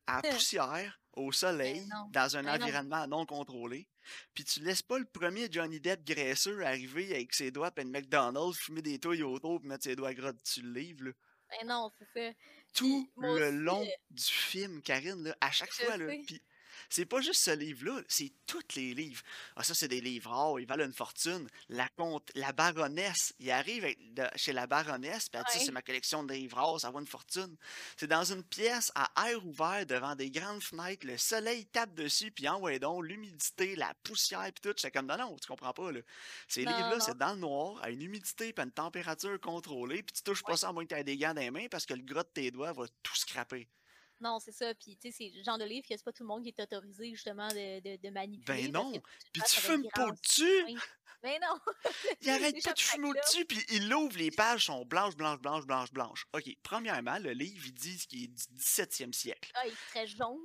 [0.07, 3.25] à poussière, au soleil, dans un environnement non.
[3.25, 3.87] contrôlé.
[4.33, 7.91] Puis tu laisses pas le premier Johnny Depp graisseux arriver avec ses doigts plein de
[7.91, 11.05] McDonald's, fumer des touilles autour, puis mettre ses doigts gras dessus le livre.
[11.05, 11.11] Là.
[11.49, 12.35] Ben non, c'est ça.
[12.73, 16.41] Tout le long du film, Karine, là, à chaque fois, là, puis
[16.89, 19.21] c'est pas juste ce livre-là, c'est tous les livres.
[19.55, 21.47] Ah, ça, c'est des livres rares, ils valent une fortune.
[21.69, 23.85] La comte, la baronesse, il arrive
[24.35, 27.07] chez la baronesse, puis elle dit c'est ma collection de livres rares, ça vaut une
[27.07, 27.55] fortune.
[27.97, 32.31] C'est dans une pièce à air ouvert devant des grandes fenêtres, le soleil tape dessus,
[32.31, 34.73] puis en donc l'humidité, la poussière, puis tout.
[34.77, 35.91] C'est comme non, non, tu comprends pas.
[35.91, 36.01] Là.
[36.47, 40.23] Ces livres-là, c'est dans le noir, à une humidité, puis une température contrôlée, puis tu
[40.23, 41.93] touches pas ça à moins que tu aies des gants dans les mains parce que
[41.93, 43.67] le gras de tes doigts va tout scraper.
[44.21, 44.73] Non, c'est ça.
[44.75, 46.49] Puis, tu sais, c'est le genre de livre que c'est pas tout le monde qui
[46.49, 48.63] est autorisé, justement, de, de, de manipuler.
[48.63, 48.91] Ben non.
[49.31, 50.77] Puis tu fumes pas dessus.
[51.21, 51.59] Ben non.
[52.21, 55.65] il arrête pas de fumer au-dessus, puis il ouvre, les pages sont blanches, blanches, blanches,
[55.65, 56.25] blanches, blanches.
[56.33, 59.51] OK, premièrement, le livre, il dit qu'il est du 17e siècle.
[59.55, 60.39] Ah, il serait jaune.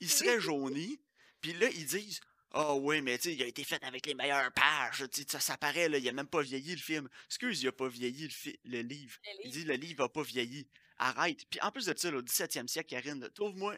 [0.00, 1.00] Il serait jauni.
[1.40, 2.20] Puis là, ils disent
[2.52, 5.04] ah oh, oui, mais tu sais, il a été fait avec les meilleures pages.
[5.28, 7.08] Ça, ça paraît, là, il a même pas vieilli le film.
[7.26, 9.18] Excuse, il a pas vieilli le, le livre.
[9.44, 10.66] Il dit le livre a pas vieilli
[10.98, 11.44] arrête.
[11.50, 13.76] Puis en plus de ça, au 17e siècle, Karine, trouve-moi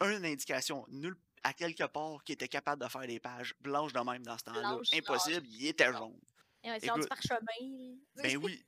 [0.00, 4.00] une indication nulle à quelque part qui était capable de faire des pages blanches de
[4.00, 4.78] même dans ce temps-là.
[4.92, 6.18] Impossible, il était jaune.
[6.62, 7.96] Et ouais, c'est parchemin.
[8.16, 8.64] Ben oui.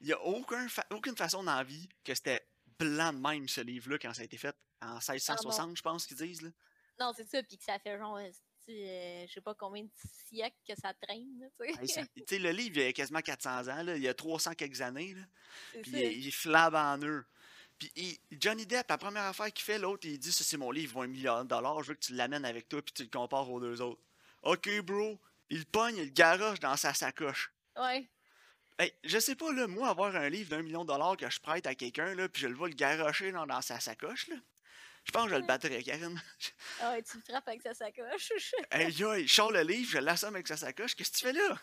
[0.00, 2.46] Il n'y a aucun aucune façon dans la vie que c'était
[2.78, 4.54] blanc de même, ce livre-là, quand ça a été fait.
[4.80, 6.42] En 1660, je pense qu'ils disent.
[6.42, 6.50] Là.
[7.00, 8.30] Non, c'est ça, puis que ça fait genre, euh,
[8.72, 9.90] je sais pas combien de
[10.26, 11.50] siècles que ça traîne.
[11.58, 14.54] Tu sais, le livre, il y a quasiment 400 ans, là, il y a 300
[14.54, 15.14] quelques années.
[15.14, 15.22] Là,
[15.82, 17.24] puis il, il en eux.
[17.78, 20.90] Puis Johnny Depp, la première affaire qu'il fait, l'autre, il dit Ça, c'est mon livre,
[20.90, 23.04] il vaut un million de dollars, je veux que tu l'amènes avec toi, puis tu
[23.04, 24.00] le compares aux deux autres.
[24.42, 25.18] Ok, bro.
[25.50, 27.52] Il pogne, il garoche dans sa sacoche.
[27.76, 28.06] Ouais.
[28.78, 31.40] Hey, je sais pas, là, moi, avoir un livre d'un million de dollars que je
[31.40, 34.36] prête à quelqu'un, là, puis je le vois le garocher dans, dans sa sacoche, là.
[35.08, 36.20] Je pense que je le battrais, Karen.
[36.80, 38.30] Ah ouais, tu le frappes avec sa sacoche.
[38.70, 40.94] hey, yo, il sort le livre, je l'assomme avec sa sacoche.
[40.94, 41.58] Qu'est-ce que tu fais là?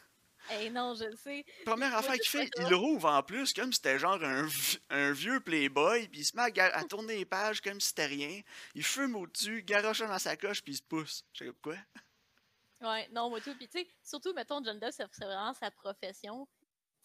[0.53, 1.45] Eh non, je le sais.
[1.63, 4.47] Première affaire qu'il fait, il rouvre en plus, comme si c'était genre un,
[4.89, 8.41] un, vieux playboy, puis il se met à, tourner les pages comme si c'était rien.
[8.73, 11.23] Il fume au-dessus, garoche dans sa coche, puis il se pousse.
[11.33, 12.89] Je sais pas quoi?
[12.89, 13.55] Ouais, non, moi tout.
[13.55, 16.47] Puis tu sais, surtout, mettons, John Doe, c'est vraiment sa profession.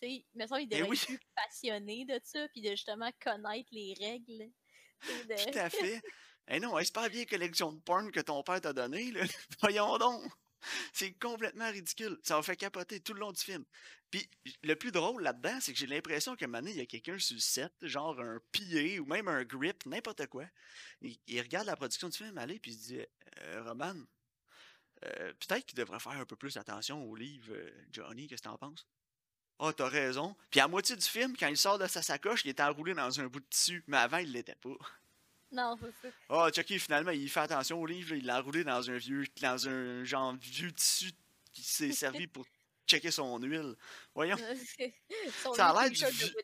[0.01, 3.95] Tu sais, mettons, il devrait être plus passionné de ça, puis de justement connaître les
[4.01, 4.51] règles.
[5.03, 6.03] Tout à fait.
[6.51, 9.23] Eh non, c'est pas bien collection de porn que ton père t'a donné, là.
[9.61, 10.23] Voyons donc.
[10.93, 12.19] C'est complètement ridicule.
[12.23, 13.65] Ça m'a fait capoter tout le long du film.
[14.11, 14.29] Puis
[14.63, 17.19] le plus drôle là-dedans, c'est que j'ai l'impression qu'à un moment il y a quelqu'un
[17.19, 20.45] sur le set, genre un pillé ou même un grip, n'importe quoi.
[21.01, 23.01] Il, regarde la production du film aller, puis il se dit
[23.39, 23.95] euh, Roman,
[25.05, 28.49] euh, peut-être qu'il devrait faire un peu plus attention au livre, euh, Johnny, qu'est-ce que
[28.49, 28.87] t'en penses?
[29.61, 30.37] Ah, oh, t'as raison.
[30.51, 33.21] Puis à moitié du film, quand il sort de sa sacoche, il est enroulé dans
[33.21, 34.77] un bout de tissu, mais avant, il l'était pas.
[35.53, 36.15] Non, c'est ça.
[36.29, 39.69] Oh, Chucky, finalement, il fait attention au livre, il l'a enroulé dans un vieux, dans
[39.69, 41.13] un genre vieux tissu
[41.53, 42.47] qui s'est servi pour
[42.87, 43.75] checker son huile.
[44.15, 44.37] Voyons.
[45.55, 46.35] ça a l'air du vieux...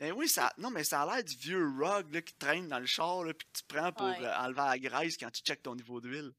[0.00, 0.52] Eh oui, ça...
[0.58, 3.32] non, mais ça a l'air du vieux rug là, qui traîne dans le char, là,
[3.32, 6.32] puis que tu prends pour euh, enlever la graisse quand tu checkes ton niveau d'huile.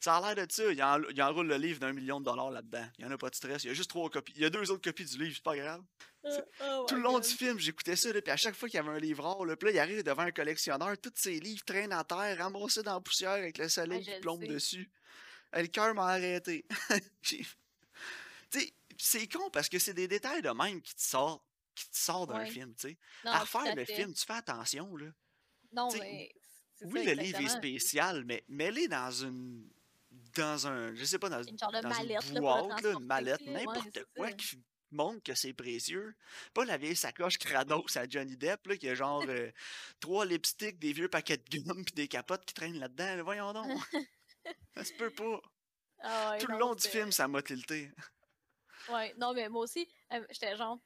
[0.00, 0.70] Ça a l'air de ça.
[0.70, 2.86] Il, en, il enroule le livre d'un million de dollars là-dedans.
[2.98, 3.64] Il n'y en a pas de stress.
[3.64, 4.32] Il y a juste trois copies.
[4.36, 5.82] Il y a deux autres copies du livre, c'est pas grave.
[6.24, 8.76] Euh, oh tout le long du film, j'écoutais ça, là, puis à chaque fois qu'il
[8.76, 11.38] y avait un livre rare, là, puis là, il arrive devant un collectionneur, tous ses
[11.38, 14.90] livres traînent à terre, ramassés dans la poussière avec le soleil qui plombe dessus.
[15.52, 16.66] le cœur m'a arrêté.
[18.98, 21.42] c'est con parce que c'est des détails de même qui te sortent,
[21.74, 22.98] qui te sortent d'un film, tu sais.
[23.24, 25.06] À refaire le film, tu fais attention, là.
[25.72, 26.32] Non, mais.
[26.82, 29.68] Oui, le livre est spécial, mais mets-les dans une
[30.38, 34.04] dans un, je sais pas, dans une, genre de mallette, une boîte, une mallette, n'importe
[34.16, 34.58] quoi qui
[34.90, 36.14] montre que c'est précieux.
[36.54, 39.50] Pas la vieille sacoche Kratos à Johnny Depp, là, qui a genre euh,
[40.00, 43.22] trois lipsticks, des vieux paquets de gomme puis des capotes qui traînent là-dedans.
[43.24, 43.66] Voyons donc.
[44.74, 45.40] ça se peut pas.
[46.00, 47.90] Ah Tout le long du film, ça m'a tilté.
[48.88, 50.78] Ouais, non, mais moi aussi, euh, j'étais genre.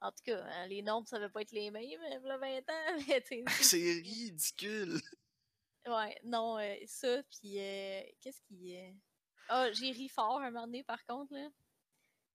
[0.00, 2.38] En tout cas, hein, les nombres, ça va pas être les mêmes, il y a
[2.38, 3.46] 20 ans.
[3.60, 5.00] c'est ridicule.
[5.86, 8.74] Ouais, non, euh, ça, puis euh, qu'est-ce qui.
[8.74, 8.94] est...
[9.48, 11.48] Ah, oh, j'ai ri fort un moment donné, par contre, là.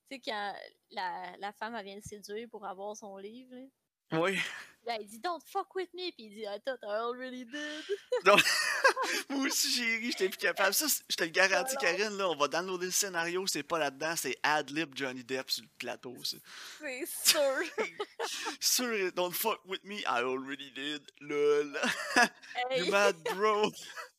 [0.09, 0.55] Tu sais, quand
[0.91, 3.65] la, la femme, elle vient le séduire pour avoir son livre, là.
[4.11, 4.37] Oui.
[4.85, 6.11] Là, il dit Don't fuck with me.
[6.11, 7.83] Puis il dit I thought I already did.
[8.25, 8.35] Non.
[9.29, 10.73] Moi aussi, j'ai ri, j'étais plus capable.
[10.73, 14.15] Ça, je te le garantis, Karine, là, on va downloader le scénario, c'est pas là-dedans,
[14.15, 16.15] c'est ad-lib Johnny Depp sur le plateau.
[16.23, 16.41] C'est
[17.23, 17.39] sûr.
[18.59, 21.01] sûr, don't fuck with me, I already did.
[21.21, 21.77] Lol.
[22.77, 23.71] you mad, bro.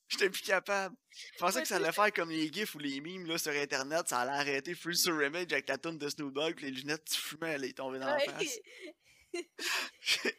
[0.09, 0.94] J'étais plus capable.
[1.11, 4.09] Je pensais que ça allait faire comme les gifs ou les memes là, sur internet,
[4.09, 7.20] ça allait arrêter Free sur Image avec la tonne de Snoop Dogg, les lunettes tu
[7.20, 8.59] fumais allaient tomber dans la face.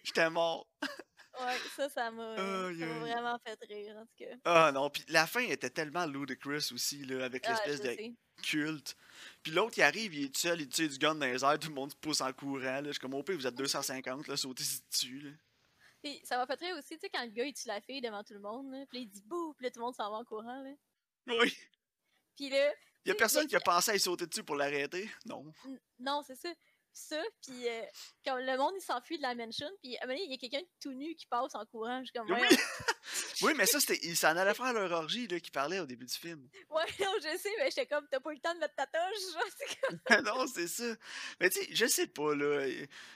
[0.03, 0.67] J'étais mort.
[1.39, 4.35] Ouais, ça, ça m'a vraiment fait rire, en tout cas.
[4.45, 8.95] Ah non, puis la fin était tellement ludicrous aussi, là, avec ah, l'espèce de culte.
[9.43, 11.69] Puis l'autre, il arrive, il est seul, il tire du gun dans les airs, tout
[11.69, 12.61] le monde se pousse en courant.
[12.61, 12.83] Là.
[12.83, 15.19] Je suis comme, au pire, vous êtes 250, là, sautez dessus.
[15.19, 15.31] Là.
[16.01, 18.01] Puis ça m'a fait rire aussi, tu sais, quand le gars, il tue la fille
[18.01, 20.09] devant tout le monde, là, puis il dit bouh, puis là, tout le monde s'en
[20.09, 20.63] va en courant.
[20.63, 20.71] Là.
[21.27, 21.55] Oui.
[22.35, 22.71] Puis là.
[23.05, 25.45] Il y a personne qui a pensé à y sauter dessus pour l'arrêter, non.
[25.99, 26.49] non, c'est ça
[26.97, 27.83] ça, puis euh,
[28.25, 30.37] quand le monde il s'enfuit de la mansion, puis à un moment il y a
[30.37, 32.03] quelqu'un tout nu qui passe en courant.
[32.03, 32.57] Je comme, oui.
[33.41, 33.99] oui, mais ça, c'était.
[34.03, 36.47] Ils s'en allaient faire leur orgie là, qui parlait au début du film.
[36.69, 38.85] Ouais, non, je sais, mais j'étais comme, t'as pas eu le temps de mettre ta
[38.85, 39.99] toche.
[40.07, 40.23] Comme...
[40.25, 40.95] non, c'est ça.
[41.39, 42.65] Mais tu sais, je sais pas, là.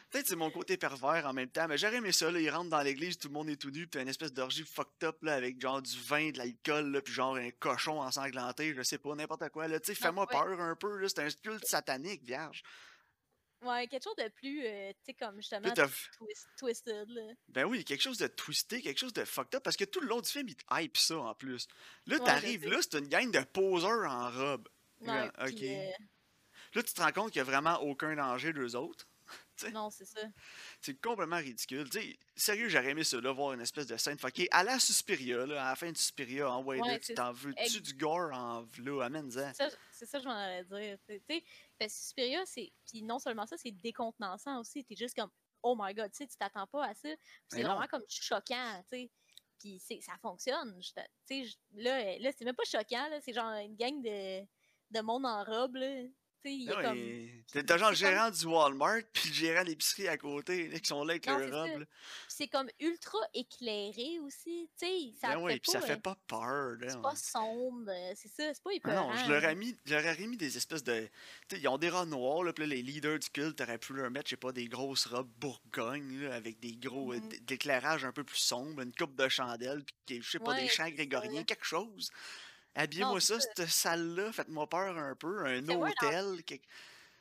[0.10, 2.40] Peut-être c'est mon côté pervers en même temps, mais j'aurais aimé ça, là.
[2.40, 5.04] Ils rentrent dans l'église, tout le monde est tout nu, puis une espèce d'orgie fucked
[5.04, 8.84] up, là, avec genre du vin, de l'alcool, là, puis genre un cochon ensanglanté, je
[8.84, 9.80] sais pas, n'importe quoi, là.
[9.80, 11.08] Tu sais, fais-moi peur un peu, là.
[11.08, 12.64] C'est un culte satanique, vierge.
[13.62, 15.72] Ouais, quelque chose de plus, euh, tu sais, comme justement
[16.58, 17.10] twisted.
[17.10, 17.34] Là.
[17.50, 20.08] Ben oui, quelque chose de twisté, quelque chose de fucked up, parce que tout le
[20.08, 21.68] long du film, il te hype ça en plus.
[22.08, 24.68] Là, t'arrives là, c'est une gang de poseurs en robe.
[25.02, 25.64] Ouais, ok.
[25.64, 25.92] Euh
[26.74, 29.08] là, tu te rends compte qu'il n'y a vraiment aucun danger d'eux autres.
[29.74, 30.22] non, c'est ça.
[30.82, 31.88] C'est complètement ridicule.
[31.90, 34.48] T'sais, sérieux, j'aurais aimé ça, là, voir une espèce de scène fuckée.
[34.52, 37.94] À la Suspiria, là, à la fin de Suspiria, en ouais, tu t'en veux-tu du
[37.94, 39.54] gore en là, amène-en.
[39.92, 40.98] C'est ça, que je m'en allais dire.
[41.06, 41.42] T'sais, parce
[41.88, 42.72] que Suspiria, c'est.
[42.86, 44.84] Puis non seulement ça, c'est décontenançant aussi.
[44.84, 45.32] T'es juste comme.
[45.64, 47.10] oh my god, tu sais, tu t'attends pas à ça.
[47.50, 49.12] C'est vraiment comme choquant, tu sais.
[49.60, 50.80] Puis ça fonctionne.
[51.28, 54.42] Tu sais, là, là c'est même pas choquant, c'est genre une gang de,
[54.92, 56.04] de monde en robe, là.
[56.44, 61.04] T'as genre le gérant du Walmart puis le gérant de l'épicerie à côté qui sont
[61.04, 61.86] là avec leur robe.
[62.28, 64.70] C'est comme ultra éclairé aussi.
[64.80, 64.86] Tu
[65.20, 66.78] ça ben puis ça fait pas peur.
[66.82, 67.90] C'est pas sombre.
[67.90, 68.94] Euh, c'est ça, c'est pas hyper.
[68.94, 71.10] Non, je leur, ai mis, je leur ai mis des espèces de.
[71.52, 72.44] ils ont des rats noirs.
[72.44, 75.06] Là, puis les leaders du culte, t'aurais pu leur mettre, je sais pas, des grosses
[75.06, 77.14] robes bourgogne là, avec des gros.
[77.14, 77.46] Euh, mm-hmm.
[77.46, 80.90] d'éclairage un peu plus sombre, une coupe de chandelle, puis je sais pas, des chants
[80.90, 82.12] grégoriens, quelque chose.
[82.76, 85.46] Habillez-moi ça, cette salle-là, faites-moi peur un peu.
[85.46, 86.44] Un hôtel,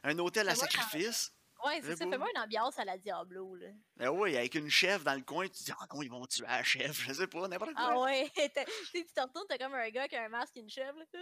[0.02, 1.32] un hôtel à sacrifice.
[1.64, 2.08] Ouais, c'est ça.
[2.08, 3.66] Fais-moi une ambiance à la Diablo, là.
[3.96, 6.24] Ben oui, avec une chef dans le coin, tu te dis, ah non, ils vont
[6.24, 7.88] tuer la chef, je sais pas, n'importe quoi.
[7.90, 8.30] Ah ouais,
[8.94, 11.20] tu te retournes, t'as comme un gars qui a un masque et une chef, là.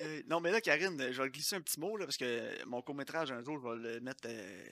[0.00, 2.80] Euh, non, mais là, Karine, je vais glisser un petit mot, là, parce que mon
[2.80, 4.66] court-métrage, un jour, je vais le mettre euh,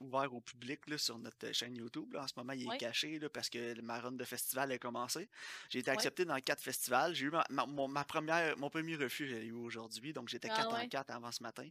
[0.00, 2.12] ouvert au public là, sur notre chaîne YouTube.
[2.12, 2.24] Là.
[2.24, 5.28] En ce moment, il est caché là, parce que ma run de festival a commencé.
[5.68, 7.14] J'ai été accepté dans quatre festivals.
[7.14, 10.12] J'ai eu ma, ma, première, mon premier refus, j'ai eu aujourd'hui.
[10.12, 11.68] Donc, j'étais 4 ah en 4 avant ce matin.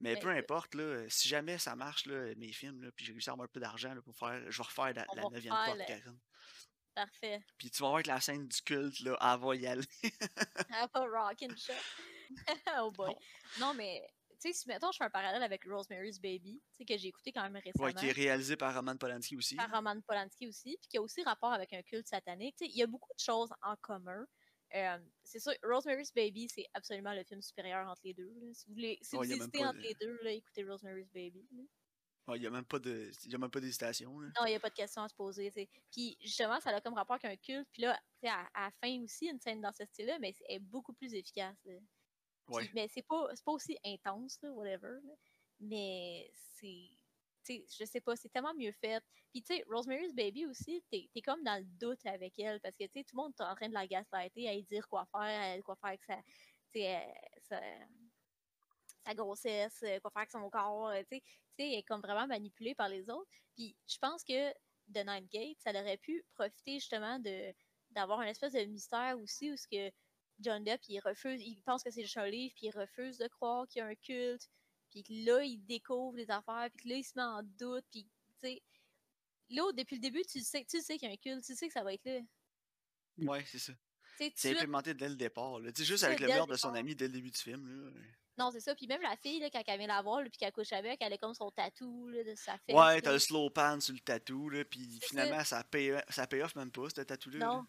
[0.00, 3.30] Mais, peu importe, là, si jamais ça marche, là, mes films, là, puis j'ai réussi
[3.30, 6.18] à avoir un peu d'argent pour faire, je vais refaire la, la 9 porte, Karine.
[6.94, 7.42] Parfait.
[7.58, 9.82] Puis tu vas voir que la scène du culte, là, elle va y aller.
[10.02, 11.72] elle va rockin' shot.
[12.78, 13.14] oh boy.
[13.58, 14.06] Non, mais
[14.44, 17.08] tu sais, si mettons, je fais un parallèle avec Rosemary's Baby, tu sais, que j'ai
[17.08, 17.86] écouté quand même récemment.
[17.86, 19.56] Ouais, qui est réalisé par Roman Polanski aussi.
[19.56, 22.56] Par Roman Polanski aussi, puis qui a aussi rapport avec un culte satanique.
[22.56, 24.26] Tu sais, il y a beaucoup de choses en commun.
[24.74, 28.32] Euh, c'est sûr, Rosemary's Baby, c'est absolument le film supérieur entre les deux.
[28.52, 31.46] Si vous, voulez, si vous hésitez entre les deux, là, écoutez Rosemary's Baby.
[32.28, 34.18] Il n'y a même pas de, y a même pas d'hésitation.
[34.18, 35.50] Non, il n'y a pas de question à se poser.
[35.50, 35.68] T'sais.
[35.92, 37.68] Puis justement, ça a comme rapport avec un culte.
[37.70, 40.94] Puis là, à, à la fin aussi, une scène dans ce style-là, mais c'est beaucoup
[40.94, 41.56] plus efficace.
[42.74, 44.98] Mais c'est pas, pas aussi intense, whatever.
[45.60, 46.90] Mais c'est.
[47.48, 49.02] je sais pas, c'est tellement mieux fait.
[49.32, 52.76] Puis, tu sais, Rosemary's Baby aussi, t'es es comme dans le doute avec elle parce
[52.76, 54.86] que, tu sais, tout le monde est en train de la gaslighter, à lui dire
[54.88, 56.22] quoi faire, quoi faire avec sa,
[57.42, 57.60] sa,
[59.04, 61.22] sa, grossesse, quoi faire avec son corps, tu sais.
[61.58, 63.30] Elle est comme vraiment manipulée par les autres.
[63.54, 64.52] Puis, je pense que
[64.92, 67.18] The Night Gate, ça aurait pu profiter justement
[67.90, 69.90] d'avoir un espèce de mystère aussi où ce que
[70.40, 73.28] John Depp, il refuse, il pense que c'est juste un livre, puis il refuse de
[73.28, 74.48] croire qu'il y a un culte,
[74.90, 78.04] puis là, il découvre des affaires, puis là, il se met en doute, puis,
[78.40, 78.62] tu sais,
[79.50, 81.66] là, depuis le début, tu sais, tu sais qu'il y a un culte, tu sais
[81.66, 82.20] que ça va être là.
[83.18, 83.72] Ouais, c'est ça.
[84.36, 85.70] C'est implémenté dès le départ, là.
[85.76, 87.90] Juste avec le meurtre de son ami dès le début du film, là.
[88.36, 88.74] Non, c'est ça.
[88.74, 91.12] Puis même la fille, là, quand elle vient la voir, puis qu'elle couche avec, elle
[91.12, 92.74] a comme son tatou là, de sa fille.
[92.74, 95.62] Ouais, t'as le slow pan sur le tatou, là, puis finalement, ça.
[95.62, 97.46] paye, ça paye off même pas, ce tatou-là.
[97.46, 97.64] Non.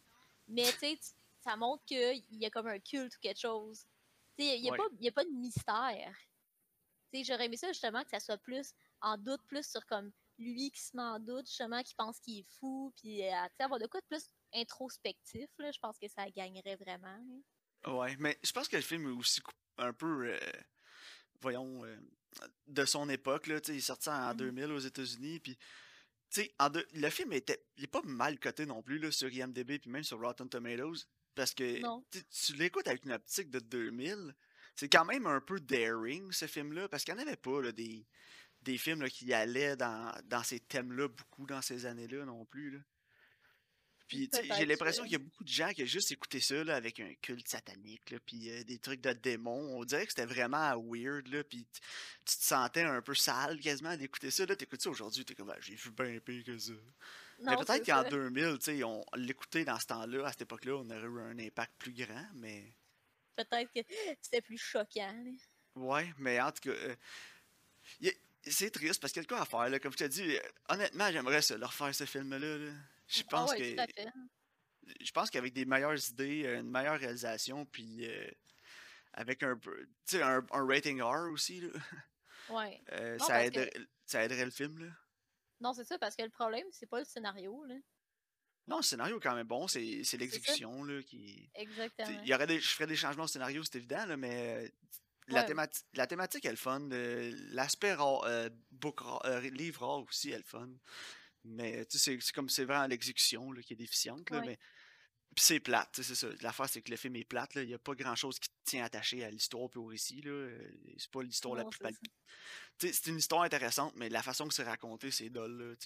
[0.47, 0.99] Mais tu sais,
[1.45, 3.86] ça montre qu'il y a comme un culte ou quelque chose.
[4.38, 6.13] Il n'y a, a, pas de mystère.
[7.13, 10.81] J'aurais aimé ça justement que ça soit plus en doute, plus sur comme lui qui
[10.81, 14.01] se met en doute, justement, qui pense qu'il est fou, puis euh, avoir de quoi
[14.01, 17.17] de plus introspectif, là, je pense que ça gagnerait vraiment.
[17.88, 19.41] Ouais, mais je pense que le film est aussi
[19.77, 20.39] un peu, euh,
[21.39, 21.95] voyons, euh,
[22.67, 24.71] de son époque, là, il est sorti en 2000 mm-hmm.
[24.71, 25.58] aux États-Unis, puis
[26.93, 30.03] le film était, il est pas mal coté non plus là, sur IMDb puis même
[30.03, 31.05] sur Rotten Tomatoes.
[31.36, 34.34] Parce que tu l'écoutes avec une optique de 2000,
[34.76, 38.06] c'est quand même un peu daring, ce film-là, parce qu'il n'y en avait pas des,
[38.62, 42.71] des films qui allaient dans, dans ces thèmes-là beaucoup dans ces années-là non plus.
[42.71, 42.80] Là.
[44.08, 46.76] Puis j'ai l'impression qu'il y a beaucoup de gens qui ont juste écouté ça là,
[46.76, 49.78] avec un culte satanique, là, puis euh, des trucs de démons.
[49.80, 51.65] On dirait que c'était vraiment weird, là, puis
[52.24, 54.45] tu te sentais un peu sale quasiment d'écouter ça.
[54.45, 56.74] Là, t'écoutes ça aujourd'hui, t'es comme, ah, j'ai vu bien pire que ça.
[57.39, 60.89] Mais peut-être qu'en 2000, tu sais, on l'écoutait dans ce temps-là, à cette époque-là, on
[60.89, 62.74] aurait eu un impact plus grand, mais.
[63.36, 63.82] Peut-être que
[64.21, 65.26] c'était plus choquant.
[65.76, 66.95] Ouais, mais en tout cas, euh,
[68.43, 69.80] c'est triste parce qu'il y a de quoi à faire, là.
[69.80, 70.38] Comme je t'ai dit,
[70.69, 72.58] honnêtement, j'aimerais leur faire ce film-là.
[72.58, 72.71] là.
[73.08, 73.76] Je ah pense que.
[75.02, 78.30] Je pense qu'avec des meilleures idées, euh, une meilleure réalisation, puis euh,
[79.13, 79.60] avec un
[80.06, 81.69] sais, un, rating R aussi, là.
[82.50, 82.80] Ouais.
[82.91, 83.74] Euh, ça, aiderait,
[84.06, 84.91] ça aiderait le film, là.
[85.62, 87.76] Non, c'est ça, parce que le problème, c'est pas le scénario, là.
[88.68, 91.50] Non, le scénario est quand même bon, c'est l'exécution, là, qui.
[91.54, 92.20] Exactement.
[92.24, 94.72] Il y aurait des, je ferais des changements au scénario, c'est évident, là, mais
[95.28, 96.88] la, thématique, la thématique est le fun.
[96.89, 98.50] L'aspect euh,
[99.52, 100.70] livre rare aussi est le fun.
[101.44, 104.30] Mais tu sais, c'est comme c'est vraiment l'exécution qui est déficiente.
[104.32, 104.58] Là, mais
[105.36, 106.28] puis c'est plate, c'est ça.
[106.41, 107.52] L'affaire, c'est que le film est plate.
[107.56, 110.21] Il n'y a pas grand-chose qui tient attaché à l'histoire et au récit.
[110.26, 110.58] Euh,
[110.98, 111.80] c'est pas l'histoire la plus
[112.78, 115.78] C'est une histoire intéressante, mais la façon que c'est raconté, c'est dole.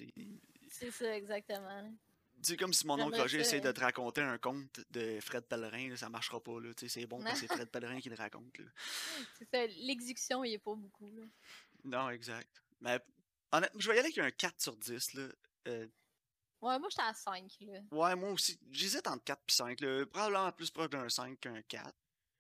[0.70, 1.92] C'est ça, exactement.
[2.42, 5.90] C'est comme si mon oncle Roger essaie de te raconter un conte de Fred Pellerin,
[5.90, 6.58] là, ça marchera pas.
[6.88, 8.56] C'est bon que c'est Fred Pellerin qui le raconte.
[9.52, 11.12] L'exécution, il n'y a pas beaucoup.
[11.84, 12.62] Non, exact.
[12.80, 13.02] Mais
[13.52, 15.14] Honnêtement, je vais y aller avec un 4 sur 10.
[15.16, 15.28] Là.
[15.68, 15.88] Euh,
[16.62, 17.58] ouais, moi, j'étais à 5.
[17.62, 17.80] Là.
[17.92, 18.60] Ouais, moi aussi.
[18.72, 19.82] J'hésite entre 4 et 5.
[19.82, 20.06] Là.
[20.06, 21.94] Probablement plus proche d'un 5 qu'un 4.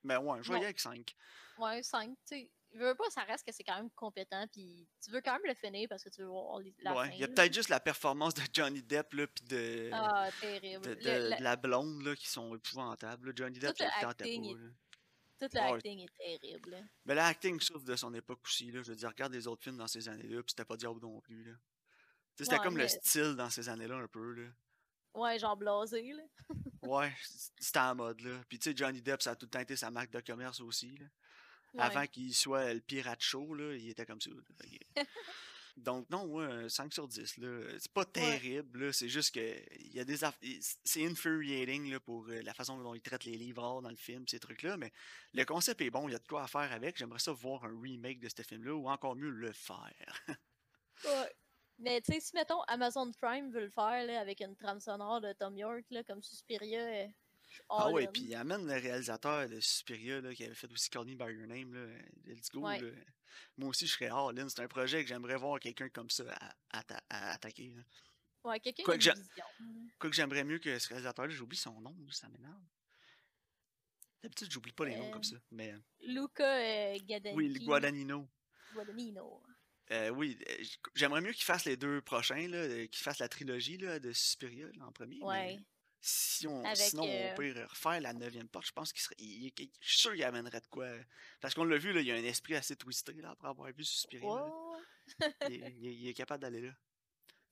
[0.04, 1.16] Mais ouais, je aller avec 5.
[1.58, 2.10] Ouais, 5.
[2.10, 4.46] Tu sais, veux pas, ça reste que c'est quand même compétent.
[4.52, 7.20] Puis tu veux quand même le finir parce que tu veux voir la ouais, Il
[7.20, 10.86] y a peut-être juste la performance de Johnny Depp là, puis de, ah, terrible.
[10.86, 13.34] de, de, la blonde là, qui sont épouvantables.
[13.36, 14.60] Johnny Depp, il acting, pas.
[14.60, 14.70] Là.
[15.40, 16.90] Tout l'acting est terrible.
[17.06, 18.72] Mais l'acting souffre de son époque aussi.
[18.72, 18.84] Là.
[18.84, 21.20] Je veux dire, regarde les autres films dans ces années-là, puis c'était pas diable non
[21.22, 21.44] plus.
[21.44, 21.54] Là.
[22.46, 24.34] C'était comme le style dans ces années-là un peu.
[24.34, 24.50] Là.
[25.14, 26.14] Ouais, genre blasé.
[26.14, 26.24] Là.
[26.84, 27.14] ouais,
[27.60, 28.22] c'était en mode.
[28.22, 28.42] là.
[28.48, 30.62] Puis tu sais, Johnny Depp, ça a tout le temps été sa marque de commerce
[30.62, 30.98] aussi.
[30.98, 31.06] Là.
[31.78, 34.32] Avant qu'il soit le pirate show, là, il était comme ça.
[35.78, 37.40] Donc, non, ouais, 5 sur 10.
[37.80, 40.18] C'est pas terrible, c'est juste que il y a des
[40.84, 44.28] c'est infuriating là, pour euh, la façon dont ils traitent les livres dans le film,
[44.28, 44.92] ces trucs-là, mais
[45.34, 46.98] le concept est bon, il y a de quoi à faire avec.
[46.98, 50.26] J'aimerais ça voir un remake de ce film-là ou encore mieux le faire.
[51.06, 51.36] ouais.
[51.80, 55.22] Mais tu sais, si mettons Amazon Prime veut le faire là, avec une trame sonore
[55.22, 57.08] de Tom York là, comme Suspiria, euh,
[57.70, 61.06] ah ouais, puis il amène le réalisateur de Suspiria là, qui avait fait aussi Call
[61.06, 61.74] Me By Your Name.
[61.74, 61.88] Là.
[62.26, 62.62] Let's go.
[62.68, 62.80] Là.
[63.58, 64.50] Moi aussi, je serais all in.
[64.50, 66.24] C'est un projet que j'aimerais voir quelqu'un comme ça
[66.72, 67.72] à, à, attaquer.
[67.76, 67.82] Là.
[68.44, 72.62] Ouais, quelqu'un Quoi, que j'aimerais mieux que ce réalisateur-là, j'oublie son nom, ça m'énerve.
[74.22, 75.36] D'habitude, j'oublie pas les noms comme ça.
[75.36, 75.76] Euh, mais...
[76.02, 77.38] Luca euh, Guadagnino.
[77.38, 78.28] Oui, Guadagnino.
[78.74, 79.44] Guadagnino.
[79.92, 80.64] Euh, oui, euh,
[80.96, 82.48] j'aimerais mieux qu'il fasse les deux prochains,
[82.88, 85.20] qu'il fasse la trilogie là, de Suspiria en premier.
[85.22, 85.58] Ouais.
[86.02, 89.16] Si on, sinon, on peut refaire la neuvième porte, je pense qu'il serait.
[89.18, 90.88] Il, je suis sûr qu'il amènerait de quoi.
[91.42, 93.70] Parce qu'on l'a vu, là, il y a un esprit assez twisté là, après avoir
[93.74, 94.46] vu Suspiria.
[95.50, 96.72] il, est capable d'aller là.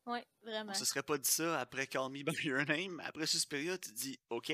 [0.06, 0.71] Oui, vraiment.
[0.71, 3.02] On se serait pas dit ça après Call Me By Your Name.
[3.04, 4.54] Après Suspiria, tu te dis OK.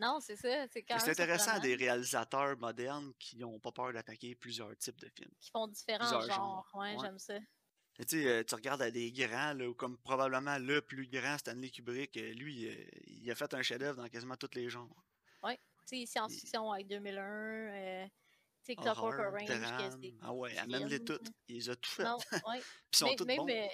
[0.00, 0.66] Non, c'est ça.
[0.68, 5.32] C'est C'est intéressant des réalisateurs modernes qui n'ont pas peur d'attaquer plusieurs types de films.
[5.38, 6.66] Qui font différents genres.
[6.74, 7.34] Ouais, j'aime ça.
[8.08, 12.16] Tu euh, tu regardes à des grands, là, comme probablement le plus grand Stanley Kubrick,
[12.16, 15.04] euh, lui, euh, il a fait un chef-d'œuvre dans quasiment tous les genres.
[15.42, 15.54] Oui,
[15.86, 18.10] tu sais, science-fiction avec 2001, euh, tu
[18.62, 20.00] sais, Clockwork Orange.
[20.22, 21.28] Ah ouais, amène-les toutes.
[21.48, 22.04] Il les a tout fait.
[22.04, 22.16] Non,
[22.48, 22.62] ouais.
[22.90, 23.24] Puis sont.
[23.26, 23.68] Même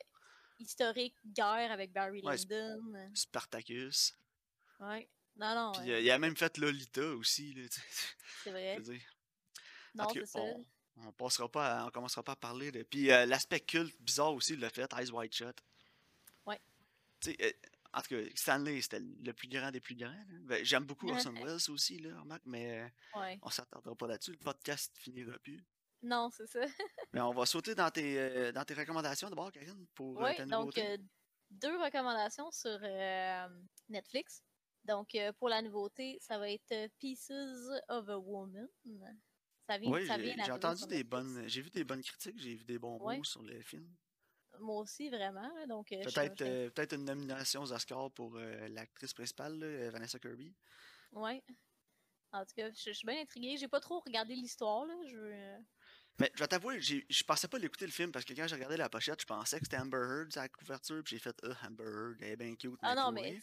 [0.59, 3.11] historique, guerre avec Barry Lyndon.
[3.15, 4.17] Spartacus.
[4.81, 5.09] Ouais.
[5.37, 5.73] Non, non.
[5.73, 7.55] Puis il a même fait Lolita aussi.
[8.43, 8.79] C'est vrai?
[9.95, 10.41] Non, c'est ça.
[10.99, 12.83] On passera pas on commencera pas à parler de.
[12.83, 15.57] Puis euh, l'aspect culte bizarre aussi il l'a fait, Eyes Wide Shut.
[16.47, 16.61] Ouais.
[17.21, 17.53] Tu sais, euh,
[17.93, 20.25] en tout cas, Stanley, c'était le plus grand des plus grands.
[20.43, 23.39] Ben, J'aime beaucoup Orson Welles aussi, là, remarque, mais ouais.
[23.43, 24.33] on s'attendra pas là-dessus.
[24.33, 25.63] Le podcast finira plus.
[26.03, 26.61] Non, c'est ça.
[27.13, 30.79] mais on va sauter dans tes, dans tes recommandations d'abord, Karine, pour ouais, ta donc
[31.51, 32.79] deux recommandations sur
[33.89, 34.43] Netflix.
[34.87, 37.31] Donc, pour la nouveauté, ça va être Pieces
[37.89, 38.69] of a Woman
[39.87, 40.09] oui,
[40.45, 41.45] j'ai entendu des bonnes.
[41.49, 43.89] J'ai vu des bonnes critiques, j'ai vu des bons mots sur le film.
[44.61, 45.51] Moi aussi, vraiment.
[45.67, 49.59] Donc, euh, peut-être, euh, peut-être une nomination aux Oscars pour euh, l'actrice principale,
[49.91, 50.55] Vanessa Kirby.
[51.13, 51.43] Oui.
[52.33, 53.57] En tout cas, je, suis bien intriguée.
[53.59, 54.87] J'ai pas trop regardé l'histoire.
[55.07, 55.59] Je
[56.19, 58.79] Mais je vais t'avouer, je pensais pas l'écouter le film parce que quand j'ai regardé
[58.79, 61.03] la pochette, je pensais que c'était Amber Heard à la couverture.
[61.05, 62.79] Puis j'ai fait, ah, Amber Heard, elle est bien cute.
[62.83, 63.39] Ah non, mais.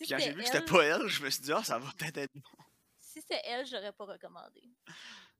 [0.00, 1.92] Puis quand j'ai vu que c'était pas elle, je me suis dit, ah, ça va
[1.92, 2.64] peut-être être bon.
[2.98, 4.62] Si c'était elle, j'aurais pas recommandé.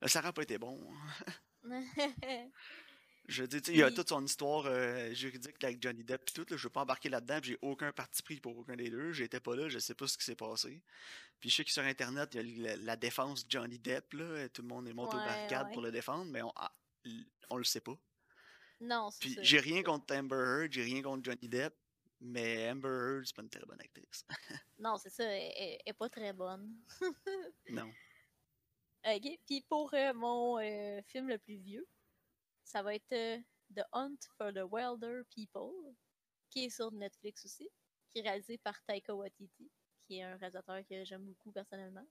[0.07, 0.79] Ça n'aurait pas été bon.
[3.29, 6.45] je dis, il y a toute son histoire euh, juridique avec Johnny Depp et tout.
[6.51, 7.39] Là, je veux pas embarquer là-dedans.
[7.43, 9.13] J'ai aucun parti pris pour aucun des deux.
[9.13, 9.71] J'étais pas là.
[9.71, 10.83] Je sais pas ce qui s'est passé.
[11.41, 14.13] Puis je sais que sur Internet, il y a la, défense de Johnny Depp.
[14.13, 16.73] Là, tout le monde est monté au barricade pour le défendre, mais on, ah,
[17.49, 17.97] on le sait pas.
[18.83, 21.75] Non, c'est Puis j'ai rien contre Amber Heard, j'ai rien contre Johnny Depp.
[22.21, 24.25] Mais Amber Heard, c'est pas une très bonne actrice.
[24.79, 25.25] non, c'est ça.
[25.25, 26.77] Elle, est pas très bonne.
[27.71, 27.91] non.
[29.07, 29.39] OK.
[29.47, 31.87] Puis pour euh, mon euh, film le plus vieux,
[32.63, 33.39] ça va être euh,
[33.75, 35.95] The Hunt for the Wilder People,
[36.51, 37.69] qui est sur Netflix aussi,
[38.11, 39.71] qui est réalisé par Taika Waititi,
[40.05, 42.07] qui est un réalisateur que j'aime beaucoup personnellement.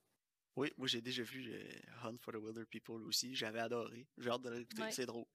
[0.55, 1.53] Oui, moi j'ai déjà vu
[2.03, 3.35] Hunt for the Wilder People aussi.
[3.35, 4.07] J'avais adoré.
[4.17, 4.91] J'ai hâte de l'écouter.
[4.91, 5.25] C'est drôle.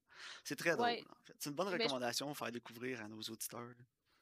[0.43, 1.35] C'est très drôle, en fait.
[1.39, 3.73] C'est une bonne recommandation à faire découvrir à nos auditeurs.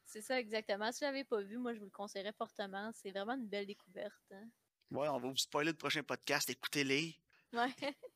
[0.06, 0.92] C'est ça, exactement.
[0.92, 2.92] Si vous l'avez pas vu, moi je vous le conseillerais fortement.
[2.94, 4.32] C'est vraiment une belle découverte.
[4.32, 4.48] Hein.
[4.92, 6.50] Ouais, on va vous spoiler le prochain podcast.
[6.50, 7.16] Écoutez-les.
[7.54, 7.74] Ouais.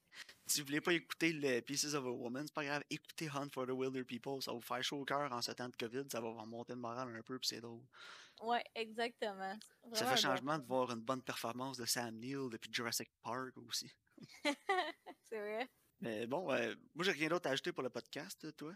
[0.46, 2.84] si vous voulez pas écouter le Pieces of a Woman, c'est pas grave.
[2.90, 4.42] Écoutez Hunt for the Wilder People.
[4.42, 6.04] Ça va vous faire chaud au cœur en ce temps de COVID.
[6.12, 7.84] Ça va vous remonter le moral un peu, puis c'est drôle.
[8.42, 9.58] Ouais, exactement.
[9.94, 13.92] ça fait changement de voir une bonne performance de Sam Neill depuis Jurassic Park aussi.
[15.24, 15.68] c'est vrai.
[16.00, 18.74] Mais bon, moi j'ai rien d'autre à ajouter pour le podcast, toi?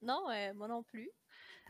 [0.00, 1.10] Non, moi non plus.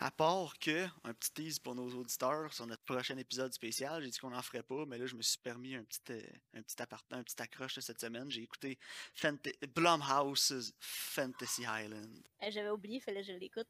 [0.01, 4.11] À part que, un petit tease pour nos auditeurs sur notre prochain épisode spécial, j'ai
[4.11, 6.23] dit qu'on n'en ferait pas, mais là, je me suis permis un petit, euh,
[6.55, 6.77] un petit,
[7.11, 8.31] un petit accroche cette semaine.
[8.31, 8.79] J'ai écouté
[9.15, 9.37] Fant
[9.75, 12.23] Blumhouse's Fantasy Island.
[12.41, 13.69] Eh, j'avais oublié, il fallait que je l'écoute.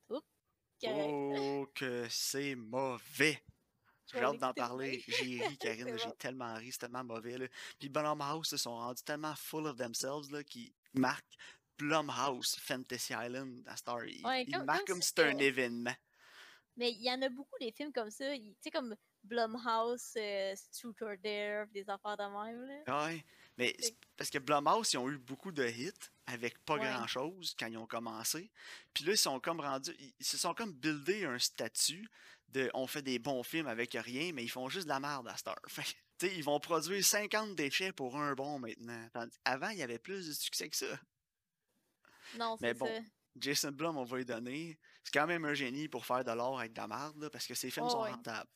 [0.85, 3.43] Oh, que c'est mauvais!
[4.13, 5.03] J'ai hâte d'en parler.
[5.07, 5.97] J'ai ri, Karine.
[5.97, 6.73] J'ai tellement ri.
[6.73, 7.39] C'est tellement mauvais.
[7.39, 7.47] Là.
[7.79, 11.37] Puis Blumhouse se sont rendus tellement full of themselves qu'ils marquent
[11.79, 14.05] Blumhouse Fantasy Island à Star.
[14.05, 14.23] Ils,
[14.65, 15.95] marquent comme si c'était un événement.
[16.77, 18.35] Mais il y en a beaucoup des films comme ça.
[18.35, 20.55] Tu sais, comme Blumhouse, euh,
[21.01, 22.85] or Dare, des affaires de même.
[22.87, 23.07] Là.
[23.07, 23.25] Ouais.
[23.59, 23.77] Mais
[24.17, 25.93] parce que Blumhouse, ils ont eu beaucoup de hits
[26.27, 28.51] avec pas grand chose quand ils ont commencé.
[28.95, 29.95] Puis là, ils sont comme rendus.
[30.19, 32.09] Ils se sont comme buildé un statut
[32.49, 35.29] de on fait des bons films avec rien, mais ils font juste de la merde
[35.29, 35.59] à Star.
[35.69, 39.09] Fait, ils vont produire 50 déchets pour un bon maintenant.
[39.45, 41.01] avant, il y avait plus de succès que ça.
[42.39, 43.05] Non, c'est bon,
[43.37, 44.79] Jason Blum, on va lui donner.
[45.05, 47.55] C'est quand même un génie pour faire de l'or avec de la merde, parce que
[47.55, 48.51] ses films sont rentables.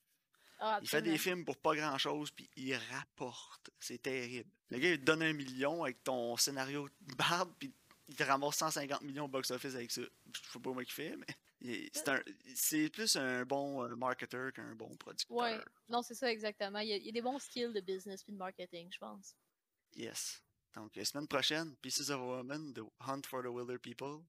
[0.59, 3.71] Ah, il fait des films pour pas grand chose, puis il rapporte.
[3.79, 4.51] C'est terrible.
[4.71, 7.75] Le gars, il te donne un million avec ton scénario de barbe, puis
[8.09, 10.01] il te ramasse 150 millions au box-office avec ça.
[10.01, 11.27] Je sais pas moi qui fait, mais
[12.55, 15.37] c'est plus un bon euh, marketeur qu'un bon producteur.
[15.37, 16.79] Ouais, non, c'est ça exactement.
[16.79, 19.37] Il y, a, des bons skills de business et de marketing, je pense.
[19.95, 20.43] Yes.
[20.75, 24.25] Donc, la semaine prochaine, Pieces of a Woman, The Hunt for the Wilder People.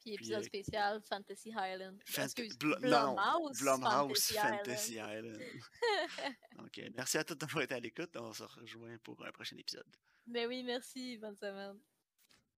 [0.00, 1.98] Puis épisode euh, spécial Fantasy Highland.
[2.58, 5.38] Blumhouse, Blumhouse Fantasy, Island.
[6.58, 8.16] ok, merci à tous d'avoir été à l'écoute.
[8.16, 9.86] On se rejoint pour un prochain épisode.
[10.26, 11.18] Ben oui, merci.
[11.18, 11.78] Bonne semaine.